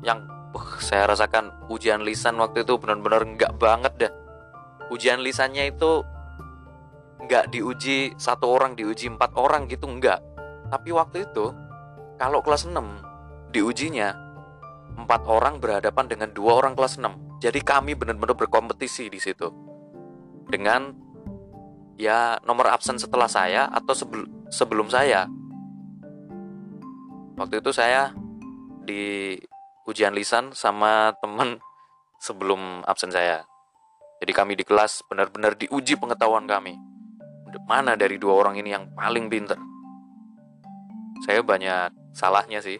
Yang 0.05 0.19
uh, 0.53 0.77
saya 0.83 1.09
rasakan 1.09 1.49
ujian 1.71 2.05
lisan 2.05 2.37
waktu 2.37 2.61
itu 2.61 2.77
benar-benar 2.77 3.25
enggak 3.25 3.57
banget 3.57 3.93
dah. 3.97 4.13
Ujian 4.91 5.23
lisannya 5.23 5.73
itu 5.73 6.03
enggak 7.23 7.49
diuji 7.49 8.13
satu 8.19 8.53
orang, 8.53 8.77
diuji 8.77 9.09
empat 9.09 9.33
orang 9.33 9.65
gitu 9.71 9.89
enggak. 9.89 10.21
Tapi 10.69 10.93
waktu 10.93 11.25
itu 11.25 11.55
kalau 12.19 12.43
kelas 12.45 12.69
6 12.69 12.77
diujinya 13.55 14.22
empat 14.97 15.25
orang 15.25 15.57
berhadapan 15.57 16.05
dengan 16.07 16.29
dua 16.31 16.61
orang 16.61 16.77
kelas 16.77 17.01
6. 17.01 17.41
Jadi 17.43 17.59
kami 17.59 17.97
benar-benar 17.97 18.37
berkompetisi 18.37 19.11
di 19.11 19.19
situ. 19.19 19.51
Dengan 20.47 20.93
ya 21.99 22.39
nomor 22.47 22.71
absen 22.71 22.97
setelah 22.97 23.27
saya 23.27 23.67
atau 23.69 23.93
sebel, 23.93 24.25
sebelum 24.47 24.87
saya. 24.87 25.27
Waktu 27.35 27.59
itu 27.59 27.71
saya 27.73 28.13
di 28.85 29.35
ujian 29.89 30.15
lisan 30.15 30.53
sama 30.55 31.11
teman 31.19 31.59
sebelum 32.21 32.85
absen 32.87 33.11
saya. 33.11 33.43
Jadi 34.23 34.31
kami 34.31 34.55
di 34.55 34.63
kelas 34.63 35.03
benar-benar 35.11 35.59
diuji 35.59 35.99
pengetahuan 35.99 36.47
kami. 36.47 36.79
Mana 37.67 37.93
dari 37.99 38.15
dua 38.17 38.39
orang 38.39 38.55
ini 38.55 38.71
yang 38.71 38.87
paling 38.95 39.27
pinter? 39.27 39.59
Saya 41.27 41.43
banyak 41.43 42.15
salahnya 42.15 42.63
sih. 42.63 42.79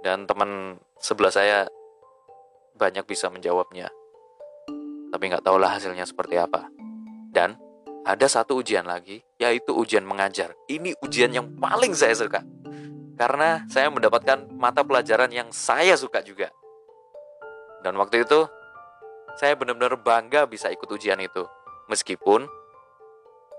Dan 0.00 0.24
teman 0.24 0.80
sebelah 0.96 1.32
saya 1.32 1.68
banyak 2.76 3.04
bisa 3.04 3.28
menjawabnya. 3.28 3.92
Tapi 5.10 5.24
nggak 5.28 5.44
tahulah 5.44 5.76
hasilnya 5.76 6.08
seperti 6.08 6.40
apa. 6.40 6.70
Dan 7.30 7.58
ada 8.06 8.26
satu 8.26 8.64
ujian 8.64 8.88
lagi, 8.88 9.20
yaitu 9.36 9.76
ujian 9.76 10.06
mengajar. 10.08 10.56
Ini 10.66 10.96
ujian 11.04 11.30
yang 11.30 11.52
paling 11.60 11.92
saya 11.92 12.16
suka. 12.16 12.40
Karena 13.20 13.68
saya 13.68 13.92
mendapatkan 13.92 14.48
mata 14.56 14.80
pelajaran 14.80 15.28
yang 15.28 15.52
saya 15.52 15.92
suka 16.00 16.24
juga. 16.24 16.48
Dan 17.84 18.00
waktu 18.00 18.24
itu, 18.24 18.48
saya 19.36 19.52
benar-benar 19.56 20.00
bangga 20.00 20.48
bisa 20.48 20.72
ikut 20.72 20.88
ujian 20.88 21.20
itu. 21.20 21.44
Meskipun, 21.92 22.48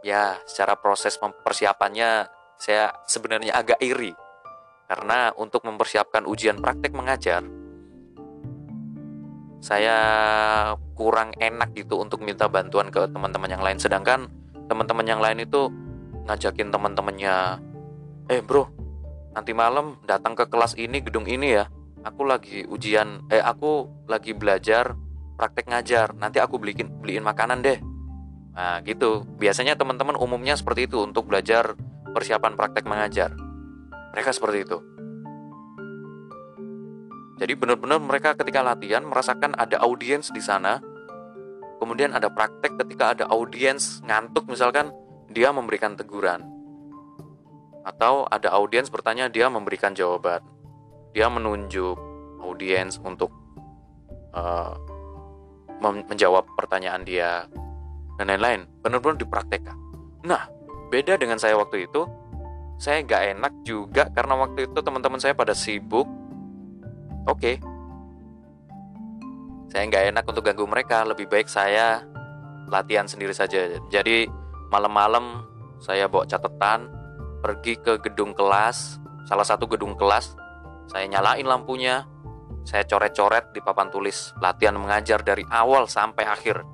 ya 0.01 0.41
secara 0.49 0.73
proses 0.82 1.13
persiapannya, 1.17 2.25
saya 2.58 2.89
sebenarnya 3.06 3.54
agak 3.54 3.77
iri. 3.82 4.13
Karena 4.91 5.32
untuk 5.39 5.63
mempersiapkan 5.63 6.27
ujian 6.27 6.60
praktek 6.60 6.91
mengajar, 6.91 7.47
saya 9.63 9.95
kurang 10.99 11.32
enak 11.39 11.71
gitu 11.80 11.95
untuk 11.95 12.19
minta 12.19 12.51
bantuan 12.51 12.91
ke 12.91 13.08
teman-teman 13.08 13.56
yang 13.56 13.63
lain. 13.63 13.80
Sedangkan 13.80 14.27
teman-teman 14.67 15.08
yang 15.08 15.23
lain 15.23 15.47
itu 15.47 15.71
ngajakin 16.27 16.75
teman-temannya 16.75 17.36
eh 18.27 18.43
bro 18.43 18.67
nanti 19.32 19.56
malam 19.56 19.95
datang 20.04 20.36
ke 20.36 20.43
kelas 20.51 20.75
ini 20.75 20.99
gedung 20.99 21.23
ini 21.23 21.56
ya. 21.56 21.71
Aku 22.04 22.27
lagi 22.27 22.67
ujian 22.67 23.32
eh 23.32 23.39
aku 23.39 23.88
lagi 24.12 24.36
belajar 24.36 24.91
praktek 25.39 25.71
ngajar. 25.71 26.12
Nanti 26.19 26.43
aku 26.43 26.60
beliin 26.60 26.99
beliin 26.99 27.23
makanan 27.23 27.63
deh. 27.63 27.80
Nah 28.60 28.84
gitu. 28.84 29.23
Biasanya 29.39 29.80
teman-teman 29.80 30.19
umumnya 30.19 30.60
seperti 30.60 30.91
itu 30.91 30.99
untuk 30.99 31.32
belajar 31.32 31.80
persiapan 32.12 32.60
praktek 32.60 32.84
mengajar 32.84 33.50
mereka 34.12 34.36
seperti 34.36 34.67
itu 34.67 34.80
jadi 37.41 37.58
benar-benar 37.58 37.97
mereka 37.97 38.38
ketika 38.38 38.62
latihan 38.62 39.02
merasakan 39.02 39.58
ada 39.58 39.82
audiens 39.82 40.30
di 40.30 40.38
sana. 40.38 40.78
Kemudian 41.82 42.13
ada 42.13 42.30
praktek 42.30 42.78
ketika 42.78 43.17
ada 43.17 43.26
audiens 43.34 43.97
ngantuk 44.06 44.45
misalkan 44.45 44.93
dia 45.26 45.50
memberikan 45.50 45.97
teguran. 45.97 46.45
Atau 47.82 48.30
ada 48.30 48.54
audiens 48.54 48.93
bertanya 48.93 49.26
dia 49.26 49.50
memberikan 49.50 49.97
jawaban. 49.97 50.45
Dia 51.17 51.34
menunjuk 51.34 51.97
audiens 52.45 53.02
untuk 53.02 53.34
uh, 54.38 54.78
menjawab 55.82 56.45
pertanyaan 56.54 57.02
dia 57.02 57.50
dan 58.21 58.30
lain-lain. 58.30 58.69
Benar-benar 58.86 59.17
dipraktekkan. 59.17 59.74
Nah, 60.30 60.45
beda 60.93 61.17
dengan 61.17 61.41
saya 61.41 61.58
waktu 61.58 61.89
itu, 61.89 62.06
saya 62.82 63.06
gak 63.06 63.38
enak 63.38 63.54
juga 63.62 64.10
karena 64.10 64.34
waktu 64.41 64.65
itu 64.65 64.80
teman-teman 64.82 65.22
saya 65.22 65.38
pada 65.38 65.54
sibuk 65.54 66.10
Oke. 67.30 67.38
Okay. 67.38 67.56
Saya 69.70 69.88
nggak 69.88 70.06
enak 70.12 70.24
untuk 70.26 70.44
ganggu 70.44 70.65
mereka, 70.65 71.06
lebih 71.06 71.30
baik 71.30 71.46
saya 71.46 72.02
latihan 72.67 73.06
sendiri 73.06 73.32
saja. 73.32 73.78
Jadi 73.94 74.26
malam-malam 74.74 75.46
saya 75.78 76.10
bawa 76.10 76.26
catatan, 76.26 76.89
pergi 77.46 77.78
ke 77.78 78.02
gedung 78.02 78.34
kelas, 78.34 78.98
salah 79.30 79.46
satu 79.46 79.70
gedung 79.70 79.94
kelas, 79.94 80.34
saya 80.89 81.06
nyalain 81.08 81.46
lampunya, 81.46 82.04
saya 82.65 82.84
coret-coret 82.89 83.54
di 83.54 83.62
papan 83.62 83.88
tulis 83.94 84.34
latihan 84.41 84.76
mengajar 84.76 85.22
dari 85.22 85.46
awal 85.48 85.86
sampai 85.86 86.26
akhir. 86.26 86.65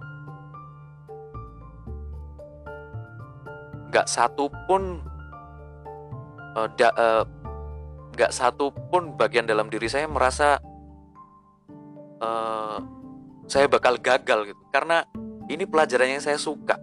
Gak 3.91 4.07
satu 4.07 4.47
pun 4.65 5.03
uh, 6.57 6.67
da, 6.73 6.89
uh, 6.97 7.23
satu 8.33 8.73
pun 8.89 9.13
bagian 9.13 9.45
dalam 9.45 9.69
diri 9.69 9.85
saya 9.85 10.09
merasa 10.09 10.57
uh, 12.17 12.77
saya 13.45 13.69
bakal 13.69 14.01
gagal 14.01 14.49
gitu. 14.49 14.61
Karena 14.73 15.05
ini 15.47 15.69
pelajaran 15.69 16.17
yang 16.17 16.23
saya 16.23 16.41
suka. 16.41 16.81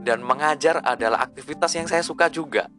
Dan 0.00 0.24
mengajar 0.24 0.80
adalah 0.80 1.28
aktivitas 1.28 1.76
yang 1.76 1.84
saya 1.84 2.00
suka 2.00 2.32
juga. 2.32 2.70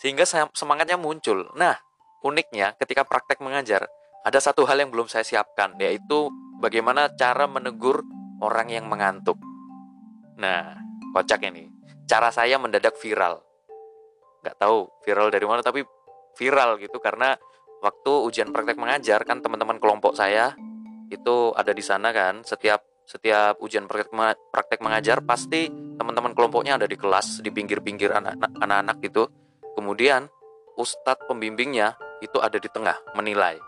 Sehingga 0.00 0.24
saya, 0.24 0.48
semangatnya 0.56 0.96
muncul. 0.96 1.52
Nah 1.58 1.76
uniknya 2.24 2.72
ketika 2.80 3.04
praktek 3.04 3.44
mengajar 3.44 3.84
ada 4.24 4.40
satu 4.40 4.64
hal 4.64 4.80
yang 4.80 4.88
belum 4.88 5.04
saya 5.04 5.20
siapkan 5.20 5.76
yaitu 5.76 6.32
bagaimana 6.64 7.12
cara 7.12 7.44
menegur 7.44 8.00
orang 8.40 8.72
yang 8.72 8.88
mengantuk. 8.88 9.36
Nah 10.40 10.80
kocak 11.12 11.44
ini. 11.44 11.68
Cara 12.08 12.32
saya 12.32 12.56
mendadak 12.56 12.96
viral 13.00 13.43
nggak 14.44 14.60
tahu 14.60 14.92
viral 15.00 15.32
dari 15.32 15.48
mana 15.48 15.64
tapi 15.64 15.80
viral 16.36 16.76
gitu 16.76 17.00
karena 17.00 17.32
waktu 17.80 18.12
ujian 18.28 18.52
praktek 18.52 18.76
mengajar 18.76 19.24
kan 19.24 19.40
teman-teman 19.40 19.80
kelompok 19.80 20.12
saya 20.12 20.52
itu 21.08 21.52
ada 21.56 21.72
di 21.72 21.80
sana 21.80 22.12
kan 22.12 22.44
setiap 22.44 22.84
setiap 23.04 23.60
ujian 23.60 23.84
praktek, 23.84 24.12
praktek 24.48 24.80
mengajar 24.80 25.20
pasti 25.20 25.68
teman-teman 25.68 26.32
kelompoknya 26.32 26.80
ada 26.80 26.88
di 26.88 26.96
kelas 26.96 27.44
di 27.44 27.52
pinggir-pinggir 27.52 28.08
anak-anak 28.08 28.96
gitu. 29.04 29.28
Kemudian 29.76 30.24
ustadz 30.80 31.28
pembimbingnya 31.28 32.00
itu 32.24 32.40
ada 32.40 32.56
di 32.56 32.68
tengah 32.72 32.96
menilai. 33.12 33.60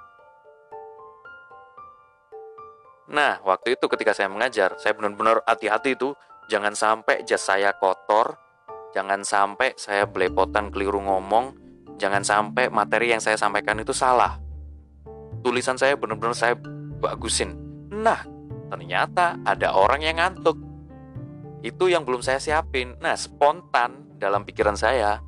Nah 3.13 3.39
waktu 3.45 3.77
itu 3.77 3.87
ketika 3.93 4.17
saya 4.17 4.33
mengajar 4.33 4.81
saya 4.81 4.97
benar-benar 4.97 5.45
hati-hati 5.45 5.95
itu 5.95 6.17
jangan 6.49 6.73
sampai 6.73 7.23
jas 7.29 7.45
saya 7.45 7.77
kotor 7.77 8.46
Jangan 8.97 9.29
sampai 9.29 9.77
saya 9.77 10.09
belepotan 10.09 10.73
keliru 10.73 11.05
ngomong, 11.05 11.53
jangan 12.01 12.25
sampai 12.25 12.73
materi 12.73 13.13
yang 13.13 13.21
saya 13.21 13.37
sampaikan 13.37 13.77
itu 13.77 13.93
salah. 13.93 14.41
Tulisan 15.45 15.77
saya 15.77 16.01
benar-benar 16.01 16.33
saya 16.33 16.57
bagusin. 16.97 17.53
Nah, 17.93 18.25
ternyata 18.73 19.37
ada 19.45 19.77
orang 19.77 20.01
yang 20.01 20.17
ngantuk. 20.17 20.57
Itu 21.61 21.93
yang 21.93 22.09
belum 22.09 22.25
saya 22.25 22.41
siapin. 22.41 22.97
Nah, 22.97 23.13
spontan 23.21 24.17
dalam 24.17 24.49
pikiran 24.49 24.81
saya, 24.81 25.21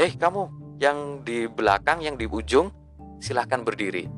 "Eh, 0.00 0.16
kamu 0.16 0.48
yang 0.80 1.28
di 1.28 1.52
belakang, 1.52 2.00
yang 2.00 2.16
di 2.16 2.24
ujung, 2.24 2.72
silahkan 3.20 3.68
berdiri." 3.68 4.08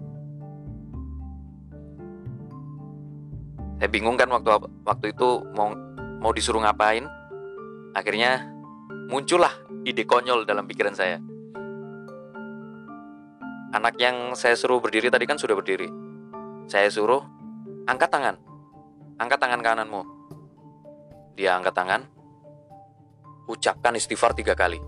Saya 3.82 3.90
bingung 3.90 4.14
kan 4.14 4.30
waktu 4.30 4.62
waktu 4.86 5.10
itu 5.10 5.42
mau 5.58 5.74
mau 6.22 6.30
disuruh 6.30 6.62
ngapain 6.62 7.17
Akhirnya 7.96 8.44
muncullah 9.08 9.52
ide 9.84 10.04
konyol 10.04 10.44
dalam 10.44 10.68
pikiran 10.68 10.94
saya. 10.96 11.20
Anak 13.68 14.00
yang 14.00 14.32
saya 14.32 14.56
suruh 14.56 14.80
berdiri 14.80 15.12
tadi 15.12 15.28
kan 15.28 15.36
sudah 15.36 15.52
berdiri. 15.52 15.88
Saya 16.68 16.88
suruh 16.88 17.20
angkat 17.84 18.08
tangan. 18.08 18.36
Angkat 19.20 19.38
tangan 19.40 19.60
kananmu. 19.60 20.02
Dia 21.36 21.56
angkat 21.60 21.76
tangan. 21.76 22.00
Ucapkan 23.48 23.96
istighfar 23.96 24.32
tiga 24.32 24.56
kali. 24.56 24.80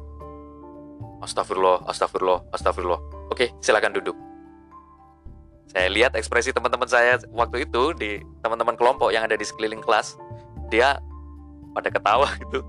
Astagfirullah, 1.20 1.84
astagfirullah, 1.84 2.40
astagfirullah. 2.52 3.00
Oke, 3.28 3.52
silakan 3.60 3.92
duduk. 3.92 4.16
Saya 5.70 5.86
lihat 5.92 6.16
ekspresi 6.16 6.50
teman-teman 6.50 6.88
saya 6.88 7.20
waktu 7.30 7.68
itu 7.68 7.94
di 7.94 8.18
teman-teman 8.42 8.74
kelompok 8.74 9.12
yang 9.12 9.22
ada 9.22 9.36
di 9.36 9.46
sekeliling 9.46 9.84
kelas. 9.84 10.18
Dia 10.72 10.98
pada 11.74 11.88
ketawa 11.90 12.28
gitu. 12.42 12.60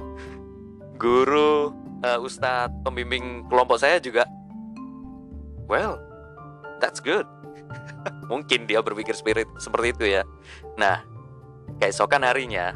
Guru 0.97 1.73
uh, 2.05 2.19
ustadz 2.21 2.73
pembimbing 2.85 3.45
kelompok 3.49 3.81
saya 3.81 3.97
juga 3.97 4.25
well 5.65 5.97
that's 6.81 7.01
good. 7.01 7.25
Mungkin 8.31 8.67
dia 8.67 8.83
berpikir 8.83 9.15
spirit 9.15 9.47
seperti 9.57 9.87
itu 9.95 10.05
ya. 10.19 10.23
Nah 10.77 11.01
keesokan 11.81 12.21
harinya 12.27 12.75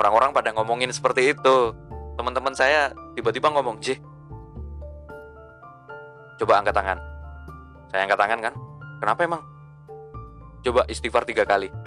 orang-orang 0.00 0.32
pada 0.32 0.50
ngomongin 0.56 0.92
seperti 0.92 1.36
itu. 1.36 1.76
Teman-teman 2.16 2.52
saya 2.52 2.92
tiba-tiba 3.16 3.48
ngomong 3.52 3.80
coba 6.42 6.58
angkat 6.58 6.74
tangan. 6.74 6.98
Saya 7.92 8.00
angkat 8.08 8.18
tangan 8.20 8.38
kan? 8.42 8.54
Kenapa 8.98 9.20
emang 9.26 9.42
coba 10.62 10.86
istighfar 10.86 11.26
tiga 11.26 11.44
kali. 11.44 11.68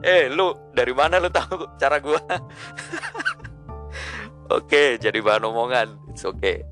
Eh 0.00 0.30
lu 0.30 0.54
dari 0.76 0.92
mana 0.92 1.18
lu 1.18 1.32
tahu 1.32 1.66
cara 1.80 1.98
gua? 1.98 2.20
Oke 4.56 5.00
jadi 5.00 5.18
bahan 5.18 5.48
omongan. 5.48 6.12
It's 6.12 6.22
okay. 6.22 6.62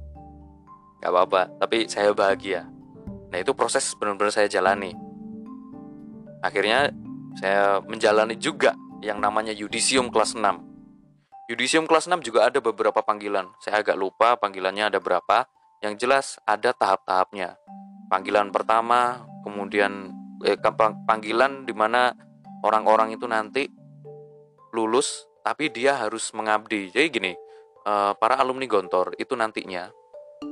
Gak 1.03 1.11
apa-apa 1.11 1.51
tapi 1.59 1.91
saya 1.91 2.15
bahagia. 2.15 2.69
Nah 3.33 3.39
itu 3.41 3.51
proses 3.57 3.83
benar-benar 3.99 4.31
saya 4.31 4.47
jalani. 4.47 4.95
Akhirnya 6.45 6.93
saya 7.41 7.83
menjalani 7.83 8.39
juga 8.39 8.77
yang 9.03 9.19
namanya 9.19 9.51
yudisium 9.51 10.13
kelas 10.13 10.39
6 10.39 10.75
yudisium 11.49 11.85
kelas 11.85 12.09
6 12.09 12.25
juga 12.25 12.49
ada 12.49 12.59
beberapa 12.61 13.05
panggilan. 13.05 13.53
Saya 13.61 13.85
agak 13.85 13.97
lupa 13.99 14.37
panggilannya 14.41 14.89
ada 14.89 15.01
berapa. 15.01 15.49
Yang 15.85 15.95
jelas 16.01 16.27
ada 16.49 16.73
tahap-tahapnya. 16.73 17.61
Panggilan 18.09 18.49
pertama 18.49 19.29
kemudian 19.45 20.17
eh, 20.45 20.59
panggilan 21.09 21.65
di 21.65 21.73
mana 21.73 22.13
orang-orang 22.63 23.17
itu 23.17 23.25
nanti 23.25 23.67
lulus 24.77 25.27
tapi 25.45 25.73
dia 25.73 25.97
harus 25.99 26.31
mengabdi 26.37 26.93
jadi 26.93 27.09
gini 27.09 27.33
eh, 27.85 28.13
para 28.15 28.37
alumni 28.39 28.69
Gontor 28.69 29.17
itu 29.17 29.33
nantinya 29.35 29.89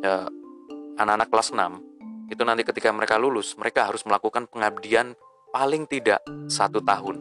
ya, 0.01 0.27
anak-anak 0.97 1.29
kelas 1.29 1.53
6 1.53 1.93
itu 2.33 2.49
nanti 2.49 2.65
ketika 2.65 2.89
mereka 2.89 3.21
lulus, 3.21 3.53
mereka 3.61 3.93
harus 3.93 4.09
melakukan 4.09 4.49
pengabdian 4.49 5.13
paling 5.53 5.85
tidak 5.85 6.25
satu 6.49 6.81
tahun. 6.81 7.21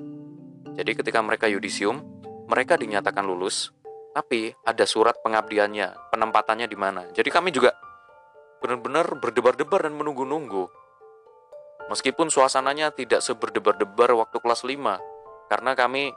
Jadi 0.79 0.91
ketika 1.03 1.19
mereka 1.19 1.51
yudisium, 1.51 1.99
mereka 2.47 2.79
dinyatakan 2.79 3.27
lulus, 3.27 3.75
tapi 4.15 4.55
ada 4.63 4.87
surat 4.87 5.19
pengabdiannya, 5.19 6.15
penempatannya 6.15 6.63
di 6.71 6.77
mana. 6.79 7.11
Jadi 7.11 7.27
kami 7.27 7.51
juga 7.51 7.75
benar-benar 8.63 9.19
berdebar-debar 9.19 9.83
dan 9.83 9.99
menunggu-nunggu. 9.99 10.71
Meskipun 11.91 12.31
suasananya 12.31 12.95
tidak 12.95 13.19
seberdebar-debar 13.19 14.15
waktu 14.15 14.39
kelas 14.39 14.63
5, 14.63 15.51
karena 15.51 15.75
kami 15.75 16.15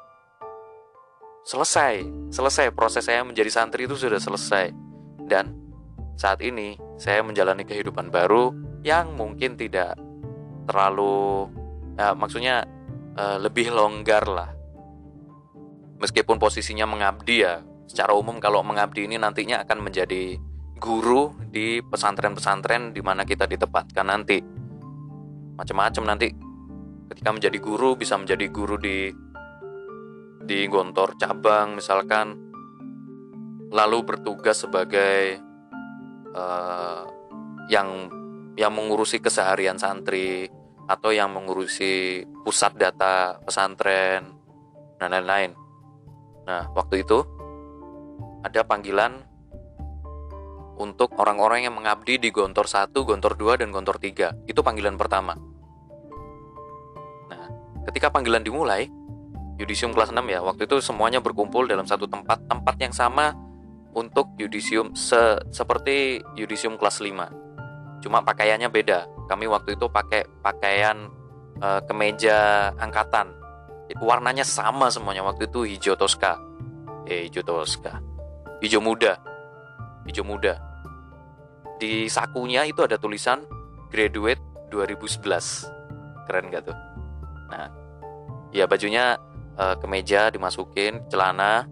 selesai, 1.42 2.06
selesai. 2.30 2.70
Proses 2.70 3.10
saya 3.10 3.26
menjadi 3.26 3.50
santri 3.50 3.90
itu 3.90 3.98
sudah 3.98 4.22
selesai. 4.22 4.70
Dan 5.26 5.50
saat 6.14 6.38
ini 6.46 6.78
saya 6.94 7.26
menjalani 7.26 7.66
kehidupan 7.66 8.14
baru 8.14 8.54
yang 8.86 9.18
mungkin 9.18 9.58
tidak 9.58 9.98
terlalu 10.70 11.50
ya, 11.98 12.14
maksudnya 12.14 12.62
uh, 13.18 13.42
lebih 13.42 13.74
longgar 13.74 14.30
lah. 14.30 14.50
Meskipun 15.98 16.38
posisinya 16.38 16.86
mengabdi 16.86 17.42
ya 17.42 17.66
secara 17.90 18.14
umum 18.14 18.38
kalau 18.38 18.62
mengabdi 18.62 19.10
ini 19.10 19.18
nantinya 19.18 19.66
akan 19.66 19.90
menjadi 19.90 20.38
guru 20.78 21.34
di 21.50 21.82
pesantren-pesantren 21.82 22.94
di 22.94 23.02
mana 23.02 23.26
kita 23.26 23.50
ditempatkan 23.50 24.06
nanti 24.06 24.53
macam-macam 25.54 26.04
nanti 26.14 26.28
ketika 27.10 27.30
menjadi 27.30 27.58
guru 27.62 27.94
bisa 27.94 28.18
menjadi 28.18 28.46
guru 28.50 28.76
di 28.78 29.12
di 30.44 30.58
gontor 30.68 31.16
cabang 31.16 31.78
misalkan 31.78 32.36
lalu 33.74 34.06
bertugas 34.06 34.62
sebagai 34.62 35.40
uh, 36.34 37.02
yang 37.72 38.10
yang 38.54 38.70
mengurusi 38.70 39.18
keseharian 39.18 39.80
santri 39.80 40.46
atau 40.86 41.10
yang 41.10 41.32
mengurusi 41.32 42.22
pusat 42.44 42.76
data 42.76 43.40
pesantren 43.42 44.36
dan 45.00 45.10
lain-lain. 45.10 45.50
Nah, 46.44 46.70
waktu 46.76 47.02
itu 47.02 47.24
ada 48.44 48.62
panggilan 48.62 49.24
untuk 50.78 51.14
orang-orang 51.18 51.66
yang 51.66 51.74
mengabdi 51.74 52.18
di 52.18 52.34
Gontor 52.34 52.66
1, 52.66 52.90
Gontor 52.94 53.38
2, 53.38 53.60
dan 53.62 53.68
Gontor 53.70 53.98
3. 53.98 54.46
Itu 54.50 54.60
panggilan 54.66 54.98
pertama. 54.98 55.38
Nah, 57.30 57.44
ketika 57.90 58.10
panggilan 58.10 58.42
dimulai, 58.42 58.90
Yudisium 59.58 59.94
kelas 59.94 60.10
6 60.10 60.26
ya, 60.26 60.42
waktu 60.42 60.66
itu 60.66 60.82
semuanya 60.82 61.22
berkumpul 61.22 61.70
dalam 61.70 61.86
satu 61.86 62.10
tempat, 62.10 62.42
tempat 62.50 62.74
yang 62.82 62.90
sama 62.90 63.30
untuk 63.94 64.34
Yudisium 64.34 64.98
se 64.98 65.38
seperti 65.54 66.18
Yudisium 66.34 66.74
kelas 66.74 66.98
5 66.98 68.02
cuma 68.02 68.20
pakaiannya 68.20 68.68
beda. 68.68 69.08
Kami 69.30 69.48
waktu 69.48 69.80
itu 69.80 69.88
pakai 69.88 70.28
pakaian 70.44 71.08
uh, 71.62 71.80
kemeja 71.88 72.68
angkatan. 72.76 73.32
Warnanya 73.96 74.44
sama 74.44 74.92
semuanya. 74.92 75.24
Waktu 75.24 75.48
itu 75.48 75.64
hijau 75.64 75.96
toska 75.96 76.36
eh 77.04 77.28
hijau 77.28 77.44
toska 77.44 78.00
hijau 78.64 78.80
muda 78.80 79.20
hijau 80.08 80.24
muda 80.24 80.60
di 81.80 82.06
sakunya 82.06 82.64
itu 82.64 82.80
ada 82.84 82.96
tulisan 82.96 83.44
graduate 83.90 84.40
2011 84.70 85.24
keren 86.28 86.48
gak 86.52 86.62
tuh 86.68 86.78
nah 87.50 87.68
ya 88.54 88.64
bajunya 88.64 89.18
uh, 89.58 89.76
kemeja 89.78 90.30
dimasukin 90.30 91.04
celana 91.10 91.66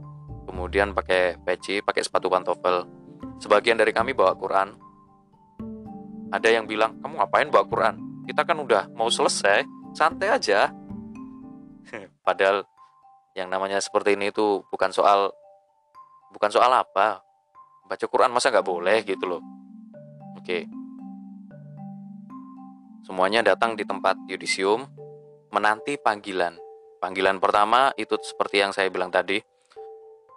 kemudian 0.44 0.92
pakai 0.92 1.38
peci 1.40 1.80
pakai 1.80 2.02
sepatu 2.02 2.28
pantofel 2.28 2.84
sebagian 3.38 3.78
dari 3.78 3.94
kami 3.94 4.12
bawa 4.12 4.34
Quran 4.34 4.92
ada 6.32 6.48
yang 6.48 6.64
bilang, 6.64 6.96
kamu 7.04 7.20
ngapain 7.20 7.48
bawa 7.52 7.64
Quran? 7.68 7.94
Kita 8.24 8.48
kan 8.48 8.56
udah 8.56 8.88
mau 8.96 9.12
selesai, 9.12 9.68
santai 9.92 10.32
aja. 10.32 10.72
Padahal 12.26 12.64
yang 13.36 13.52
namanya 13.52 13.76
seperti 13.84 14.16
ini 14.16 14.32
itu 14.32 14.64
bukan 14.72 14.88
soal 14.96 15.28
bukan 16.32 16.48
soal 16.48 16.72
apa. 16.72 17.20
Baca 17.92 18.08
Quran 18.08 18.32
masa 18.32 18.48
nggak 18.48 18.64
boleh 18.64 19.04
gitu 19.04 19.28
loh. 19.28 19.44
Oke. 20.40 20.64
Semuanya 23.04 23.44
datang 23.44 23.76
di 23.76 23.84
tempat 23.84 24.16
yudisium 24.32 24.88
menanti 25.52 26.00
panggilan. 26.00 26.56
Panggilan 27.04 27.36
pertama 27.36 27.92
itu 28.00 28.16
seperti 28.16 28.64
yang 28.64 28.72
saya 28.72 28.88
bilang 28.88 29.12
tadi. 29.12 29.36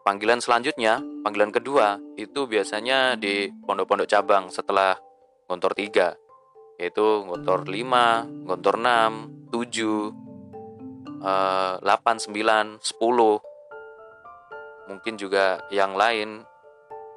Panggilan 0.04 0.44
selanjutnya, 0.44 1.00
panggilan 1.24 1.56
kedua 1.56 1.96
itu 2.20 2.44
biasanya 2.44 3.16
di 3.16 3.48
pondok-pondok 3.64 4.12
cabang 4.12 4.52
setelah 4.52 5.00
gontor 5.48 5.72
3 5.72 6.12
yaitu 6.76 7.24
gontor 7.24 7.72
5, 7.72 8.52
gontor 8.52 8.76
6, 8.84 9.48
7, 9.48 10.12
uh, 11.24 11.80
8, 11.80 12.20
9, 12.20 12.84
10 12.84 14.92
mungkin 14.92 15.16
juga 15.16 15.64
yang 15.72 15.96
lain 15.96 16.44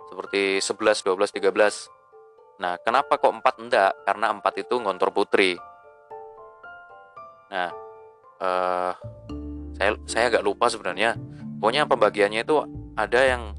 seperti 0.08 0.58
11, 0.64 1.04
12, 1.04 1.36
13 1.52 2.58
nah 2.58 2.74
kenapa 2.82 3.22
kok 3.22 3.30
4 3.30 3.62
enggak? 3.62 3.92
karena 4.02 4.34
4 4.34 4.62
itu 4.66 4.74
gontor 4.82 5.14
putri. 5.14 5.54
Nah 7.54 7.70
uh, 8.42 8.92
saya 9.78 9.90
saya 10.10 10.24
agak 10.34 10.42
lupa 10.42 10.66
sebenarnya. 10.66 11.14
Pokoknya 11.62 11.86
pembagiannya 11.86 12.42
itu 12.42 12.58
ada 12.98 13.20
yang 13.22 13.54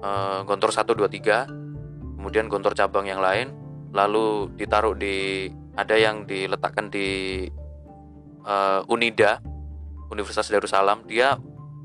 uh, 0.00 0.40
gontor 0.48 0.72
1, 0.72 0.88
2, 0.88 1.04
3 1.20 2.20
kemudian 2.20 2.52
gontor 2.52 2.76
cabang 2.76 3.08
yang 3.08 3.20
lain 3.24 3.52
lalu 3.96 4.52
ditaruh 4.56 4.92
di 4.92 5.48
ada 5.72 5.96
yang 5.96 6.28
diletakkan 6.28 6.92
di 6.92 7.48
uh, 8.44 8.84
Unida 8.88 9.40
Universitas 10.12 10.48
Darussalam. 10.48 11.04
Dia 11.08 11.36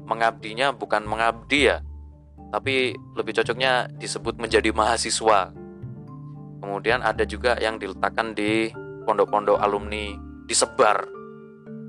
mengabdinya 0.06 0.72
bukan 0.76 1.04
mengabdi 1.04 1.72
ya 1.72 1.82
tapi 2.56 2.96
lebih 3.20 3.36
cocoknya 3.36 3.92
disebut 4.00 4.40
menjadi 4.40 4.72
mahasiswa. 4.72 5.52
Kemudian 6.64 7.04
ada 7.04 7.28
juga 7.28 7.60
yang 7.60 7.76
diletakkan 7.76 8.32
di 8.32 8.72
pondok-pondok 9.04 9.60
alumni 9.60 10.16
disebar 10.48 11.04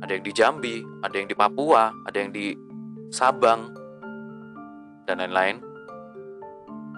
ada 0.03 0.11
yang 0.11 0.25
di 0.27 0.33
Jambi 0.35 0.77
ada 1.07 1.15
yang 1.17 1.31
di 1.31 1.37
Papua 1.39 1.95
ada 2.05 2.19
yang 2.19 2.35
di 2.35 2.53
Sabang 3.15 3.71
dan 5.07 5.23
lain-lain. 5.23 5.63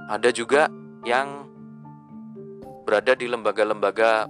Ada 0.09 0.33
juga 0.33 0.73
yang 1.05 1.45
berada 2.89 3.13
di 3.13 3.29
lembaga-lembaga 3.29 4.25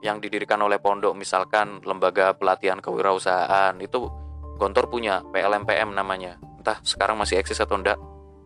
yang 0.00 0.18
didirikan 0.24 0.64
oleh 0.64 0.80
pondok 0.80 1.12
misalkan 1.12 1.84
lembaga 1.84 2.32
pelatihan 2.32 2.80
kewirausahaan. 2.80 3.76
Itu 3.84 4.08
Gontor 4.56 4.88
punya 4.88 5.20
PLMPM 5.28 5.92
namanya. 5.92 6.40
Entah 6.56 6.80
sekarang 6.80 7.20
masih 7.20 7.36
eksis 7.36 7.60
atau 7.60 7.76
enggak 7.76 8.00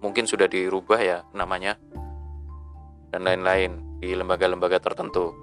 mungkin 0.06 0.30
sudah 0.30 0.46
dirubah 0.46 1.02
ya 1.02 1.18
namanya 1.34 1.74
dan 3.10 3.26
lain-lain 3.26 3.98
di 3.98 4.14
lembaga-lembaga 4.14 4.78
tertentu. 4.78 5.34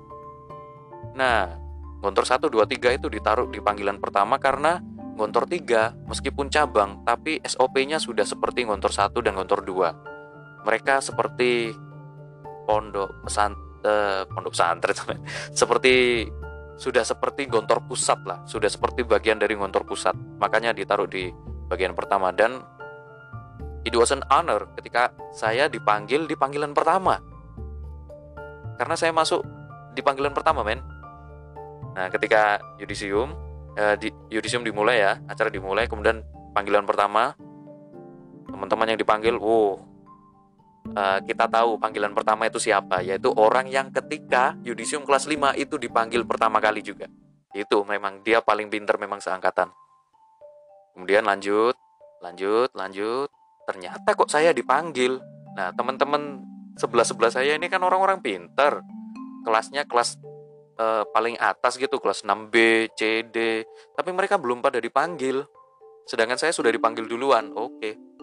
Nah 1.20 1.60
Gontor 2.00 2.28
1, 2.28 2.48
2, 2.48 2.68
3 2.68 3.00
itu 3.00 3.08
ditaruh 3.08 3.48
di 3.52 3.60
panggilan 3.60 4.00
pertama 4.00 4.40
karena 4.40 4.80
Gontor 5.20 5.48
3 5.48 6.08
meskipun 6.08 6.48
cabang 6.48 7.04
tapi 7.04 7.44
SOP-nya 7.44 8.00
sudah 8.00 8.24
seperti 8.24 8.64
Gontor 8.64 8.92
1 8.92 9.20
dan 9.20 9.36
Gontor 9.36 9.68
2 9.68 10.64
mereka 10.64 11.04
seperti 11.04 11.76
pondok 12.64 13.28
pesantren 13.28 13.84
uh, 13.84 14.24
pondok 14.32 14.52
pesantren 14.56 14.96
seperti 15.60 16.28
sudah 16.74 17.06
seperti 17.06 17.46
gontor 17.46 17.86
pusat 17.86 18.18
lah 18.26 18.42
sudah 18.50 18.66
seperti 18.66 19.06
bagian 19.06 19.38
dari 19.38 19.54
gontor 19.54 19.86
pusat. 19.86 20.18
Makanya 20.42 20.74
ditaruh 20.74 21.06
di 21.06 21.30
bagian 21.70 21.94
pertama 21.94 22.34
dan 22.34 22.60
it 23.84 23.94
was 23.96 24.12
an 24.12 24.24
honor 24.32 24.68
ketika 24.80 25.12
saya 25.32 25.68
dipanggil 25.68 26.28
di 26.28 26.36
panggilan 26.36 26.72
pertama 26.76 27.20
karena 28.80 28.96
saya 28.98 29.12
masuk 29.16 29.44
di 29.94 30.02
panggilan 30.02 30.34
pertama 30.34 30.66
men 30.66 30.82
nah 31.94 32.10
ketika 32.10 32.58
yudisium 32.82 33.38
eh, 33.78 33.96
di, 34.02 34.10
yudisium 34.34 34.66
dimulai 34.66 35.04
ya 35.04 35.14
acara 35.30 35.54
dimulai 35.54 35.86
kemudian 35.86 36.26
panggilan 36.58 36.88
pertama 36.88 37.38
teman-teman 38.50 38.94
yang 38.94 39.00
dipanggil 39.00 39.38
wow 39.38 39.94
uh, 40.92 41.20
kita 41.24 41.48
tahu 41.48 41.80
panggilan 41.80 42.12
pertama 42.12 42.48
itu 42.48 42.60
siapa, 42.60 43.00
yaitu 43.00 43.32
orang 43.34 43.72
yang 43.72 43.90
ketika 43.90 44.60
Yudisium 44.68 45.08
kelas 45.08 45.26
5 45.26 45.56
itu 45.56 45.80
dipanggil 45.80 46.28
pertama 46.28 46.60
kali 46.60 46.84
juga. 46.84 47.08
Itu 47.56 47.88
memang 47.88 48.26
dia 48.26 48.44
paling 48.44 48.68
pinter 48.68 49.00
memang 49.00 49.22
seangkatan. 49.22 49.72
Kemudian 50.94 51.26
lanjut, 51.26 51.78
lanjut, 52.22 52.70
lanjut. 52.76 53.30
Ternyata 53.64 54.16
kok 54.16 54.30
saya 54.30 54.52
dipanggil. 54.52 55.20
Nah, 55.56 55.72
teman-teman 55.76 56.42
sebelah-sebelah 56.76 57.32
saya 57.32 57.56
ini 57.56 57.68
kan 57.72 57.84
orang-orang 57.84 58.20
pinter. 58.20 58.84
Kelasnya 59.44 59.84
kelas 59.88 60.20
uh, 60.80 61.04
paling 61.12 61.36
atas 61.40 61.76
gitu, 61.76 62.00
kelas 62.00 62.24
6B, 62.24 62.88
C, 62.96 63.28
D. 63.28 63.64
Tapi 63.96 64.10
mereka 64.12 64.40
belum 64.40 64.64
pada 64.64 64.80
dipanggil. 64.80 65.44
Sedangkan 66.08 66.40
saya 66.40 66.52
sudah 66.52 66.72
dipanggil 66.72 67.08
duluan. 67.08 67.52
Oke. 67.56 68.14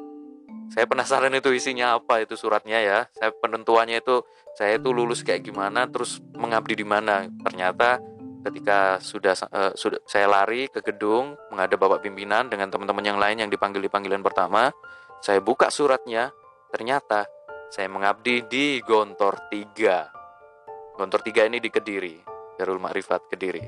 Saya 0.70 0.86
penasaran 0.86 1.34
itu 1.34 1.50
isinya 1.50 1.98
apa 1.98 2.22
itu 2.22 2.38
suratnya 2.38 2.78
ya 2.78 2.98
saya 3.18 3.34
penentuannya 3.34 4.06
itu 4.06 4.22
saya 4.54 4.78
itu 4.78 4.94
lulus 4.94 5.26
kayak 5.26 5.42
gimana 5.42 5.90
terus 5.90 6.22
mengabdi 6.38 6.78
di 6.78 6.86
mana 6.86 7.26
ternyata 7.42 7.98
ketika 8.46 9.02
sudah 9.02 9.34
uh, 9.50 9.74
sudah 9.74 9.98
saya 10.06 10.30
lari 10.30 10.70
ke 10.70 10.80
gedung 10.80 11.36
menghadap 11.50 11.74
bapak 11.74 12.06
pimpinan 12.06 12.46
dengan 12.46 12.70
teman-teman 12.72 13.04
yang 13.04 13.18
lain 13.18 13.36
yang 13.42 13.50
dipanggil 13.50 13.82
di 13.82 13.90
panggilan 13.90 14.22
pertama 14.22 14.72
saya 15.20 15.44
buka 15.44 15.68
suratnya 15.68 16.32
ternyata 16.72 17.28
saya 17.68 17.92
mengabdi 17.92 18.48
di 18.48 18.80
Gontor 18.80 19.52
3 19.52 20.96
Gontor 20.96 21.20
3 21.20 21.52
ini 21.52 21.60
di 21.60 21.68
Kediri 21.68 22.30
Darul 22.60 22.76
Makrifat 22.76 23.32
Kediri. 23.32 23.64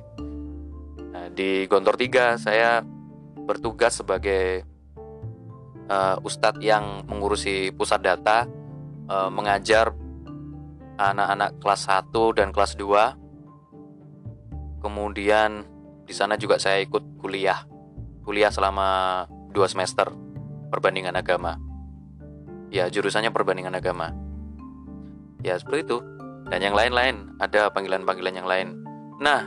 Nah, 1.12 1.28
di 1.32 1.64
Gontor 1.64 1.96
3 1.96 2.36
saya 2.36 2.84
bertugas 3.44 4.00
sebagai 4.00 4.64
uh, 5.88 6.16
ustadz 6.20 6.61
yang 6.61 7.05
mengurusi 7.09 7.72
pusat 7.72 8.05
data 8.05 8.44
uh, 9.09 9.32
mengajar 9.32 9.96
anak-anak 11.00 11.57
kelas 11.61 11.88
1 11.88 12.12
dan 12.36 12.53
kelas 12.53 12.76
2 12.76 14.84
kemudian 14.84 15.64
di 16.05 16.12
sana 16.12 16.36
juga 16.36 16.59
saya 16.59 16.82
ikut 16.82 17.16
kuliah 17.16 17.64
kuliah 18.26 18.50
selama 18.50 19.22
dua 19.55 19.70
semester 19.70 20.11
perbandingan 20.73 21.12
agama. 21.12 21.61
Ya 22.73 22.89
jurusannya 22.89 23.29
perbandingan 23.29 23.77
agama. 23.77 24.16
Ya 25.45 25.61
seperti 25.61 25.85
itu. 25.85 25.99
Dan 26.49 26.64
yang 26.64 26.73
lain-lain 26.73 27.37
ada 27.37 27.68
panggilan-panggilan 27.68 28.35
yang 28.41 28.49
lain. 28.49 28.68
Nah 29.20 29.45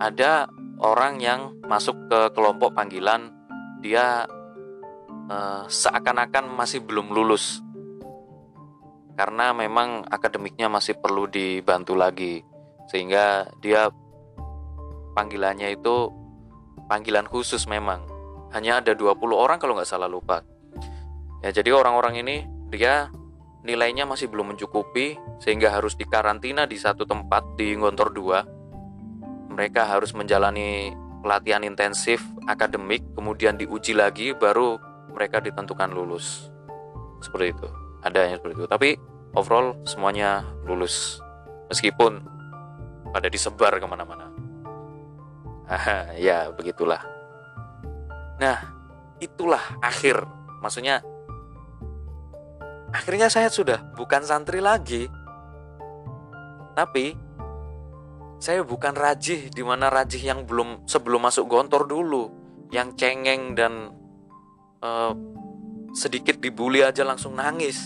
ada 0.00 0.48
orang 0.80 1.20
yang 1.20 1.60
masuk 1.68 2.08
ke 2.08 2.32
kelompok 2.32 2.72
panggilan 2.72 3.28
dia 3.84 4.24
uh, 5.28 5.68
seakan-akan 5.68 6.48
masih 6.48 6.80
belum 6.80 7.12
lulus. 7.12 7.60
Karena 9.12 9.52
memang 9.52 10.08
akademiknya 10.08 10.72
masih 10.72 10.96
perlu 10.96 11.28
dibantu 11.28 11.92
lagi. 11.92 12.40
Sehingga 12.88 13.52
dia 13.60 13.92
panggilannya 15.12 15.76
itu 15.76 16.08
panggilan 16.88 17.28
khusus 17.28 17.68
memang 17.68 18.11
hanya 18.52 18.84
ada 18.84 18.92
20 18.92 19.16
orang 19.32 19.56
kalau 19.56 19.76
nggak 19.76 19.88
salah 19.88 20.08
lupa. 20.08 20.44
Ya 21.42 21.50
jadi 21.50 21.74
orang-orang 21.74 22.22
ini 22.22 22.36
dia 22.70 23.10
nilainya 23.66 24.04
masih 24.06 24.28
belum 24.28 24.54
mencukupi 24.54 25.18
sehingga 25.42 25.70
harus 25.70 25.94
dikarantina 25.94 26.66
di 26.66 26.78
satu 26.78 27.06
tempat 27.06 27.54
di 27.54 27.74
Gontor 27.78 28.10
2 28.10 29.54
mereka 29.54 29.86
harus 29.86 30.16
menjalani 30.16 30.90
pelatihan 31.22 31.62
intensif 31.62 32.24
akademik 32.50 33.04
kemudian 33.14 33.54
diuji 33.54 33.94
lagi 33.94 34.34
baru 34.34 34.80
mereka 35.12 35.38
ditentukan 35.38 35.92
lulus. 35.92 36.50
Seperti 37.22 37.54
itu. 37.54 37.68
Ada 38.02 38.26
yang 38.26 38.42
seperti 38.42 38.54
itu. 38.58 38.66
Tapi 38.66 38.88
overall 39.38 39.78
semuanya 39.86 40.42
lulus. 40.66 41.22
Meskipun 41.70 42.18
pada 43.14 43.28
disebar 43.30 43.78
ke 43.78 43.86
mana-mana. 43.86 44.28
Ya 46.18 46.50
begitulah 46.52 47.11
nah 48.42 48.58
itulah 49.22 49.62
akhir 49.78 50.18
maksudnya 50.58 50.98
akhirnya 52.90 53.30
saya 53.30 53.46
sudah 53.46 53.94
bukan 53.94 54.26
santri 54.26 54.58
lagi 54.58 55.06
tapi 56.74 57.14
saya 58.42 58.66
bukan 58.66 58.98
rajih 58.98 59.54
di 59.54 59.62
mana 59.62 59.86
rajih 59.86 60.18
yang 60.18 60.42
belum 60.42 60.90
sebelum 60.90 61.22
masuk 61.22 61.46
gontor 61.46 61.86
dulu 61.86 62.26
yang 62.74 62.98
cengeng 62.98 63.54
dan 63.54 63.94
uh, 64.82 65.14
sedikit 65.94 66.40
dibully 66.40 66.82
aja 66.82 67.04
langsung 67.04 67.36
nangis. 67.36 67.78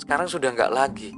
Sekarang 0.00 0.26
sudah 0.26 0.50
nggak 0.50 0.72
lagi. 0.72 1.12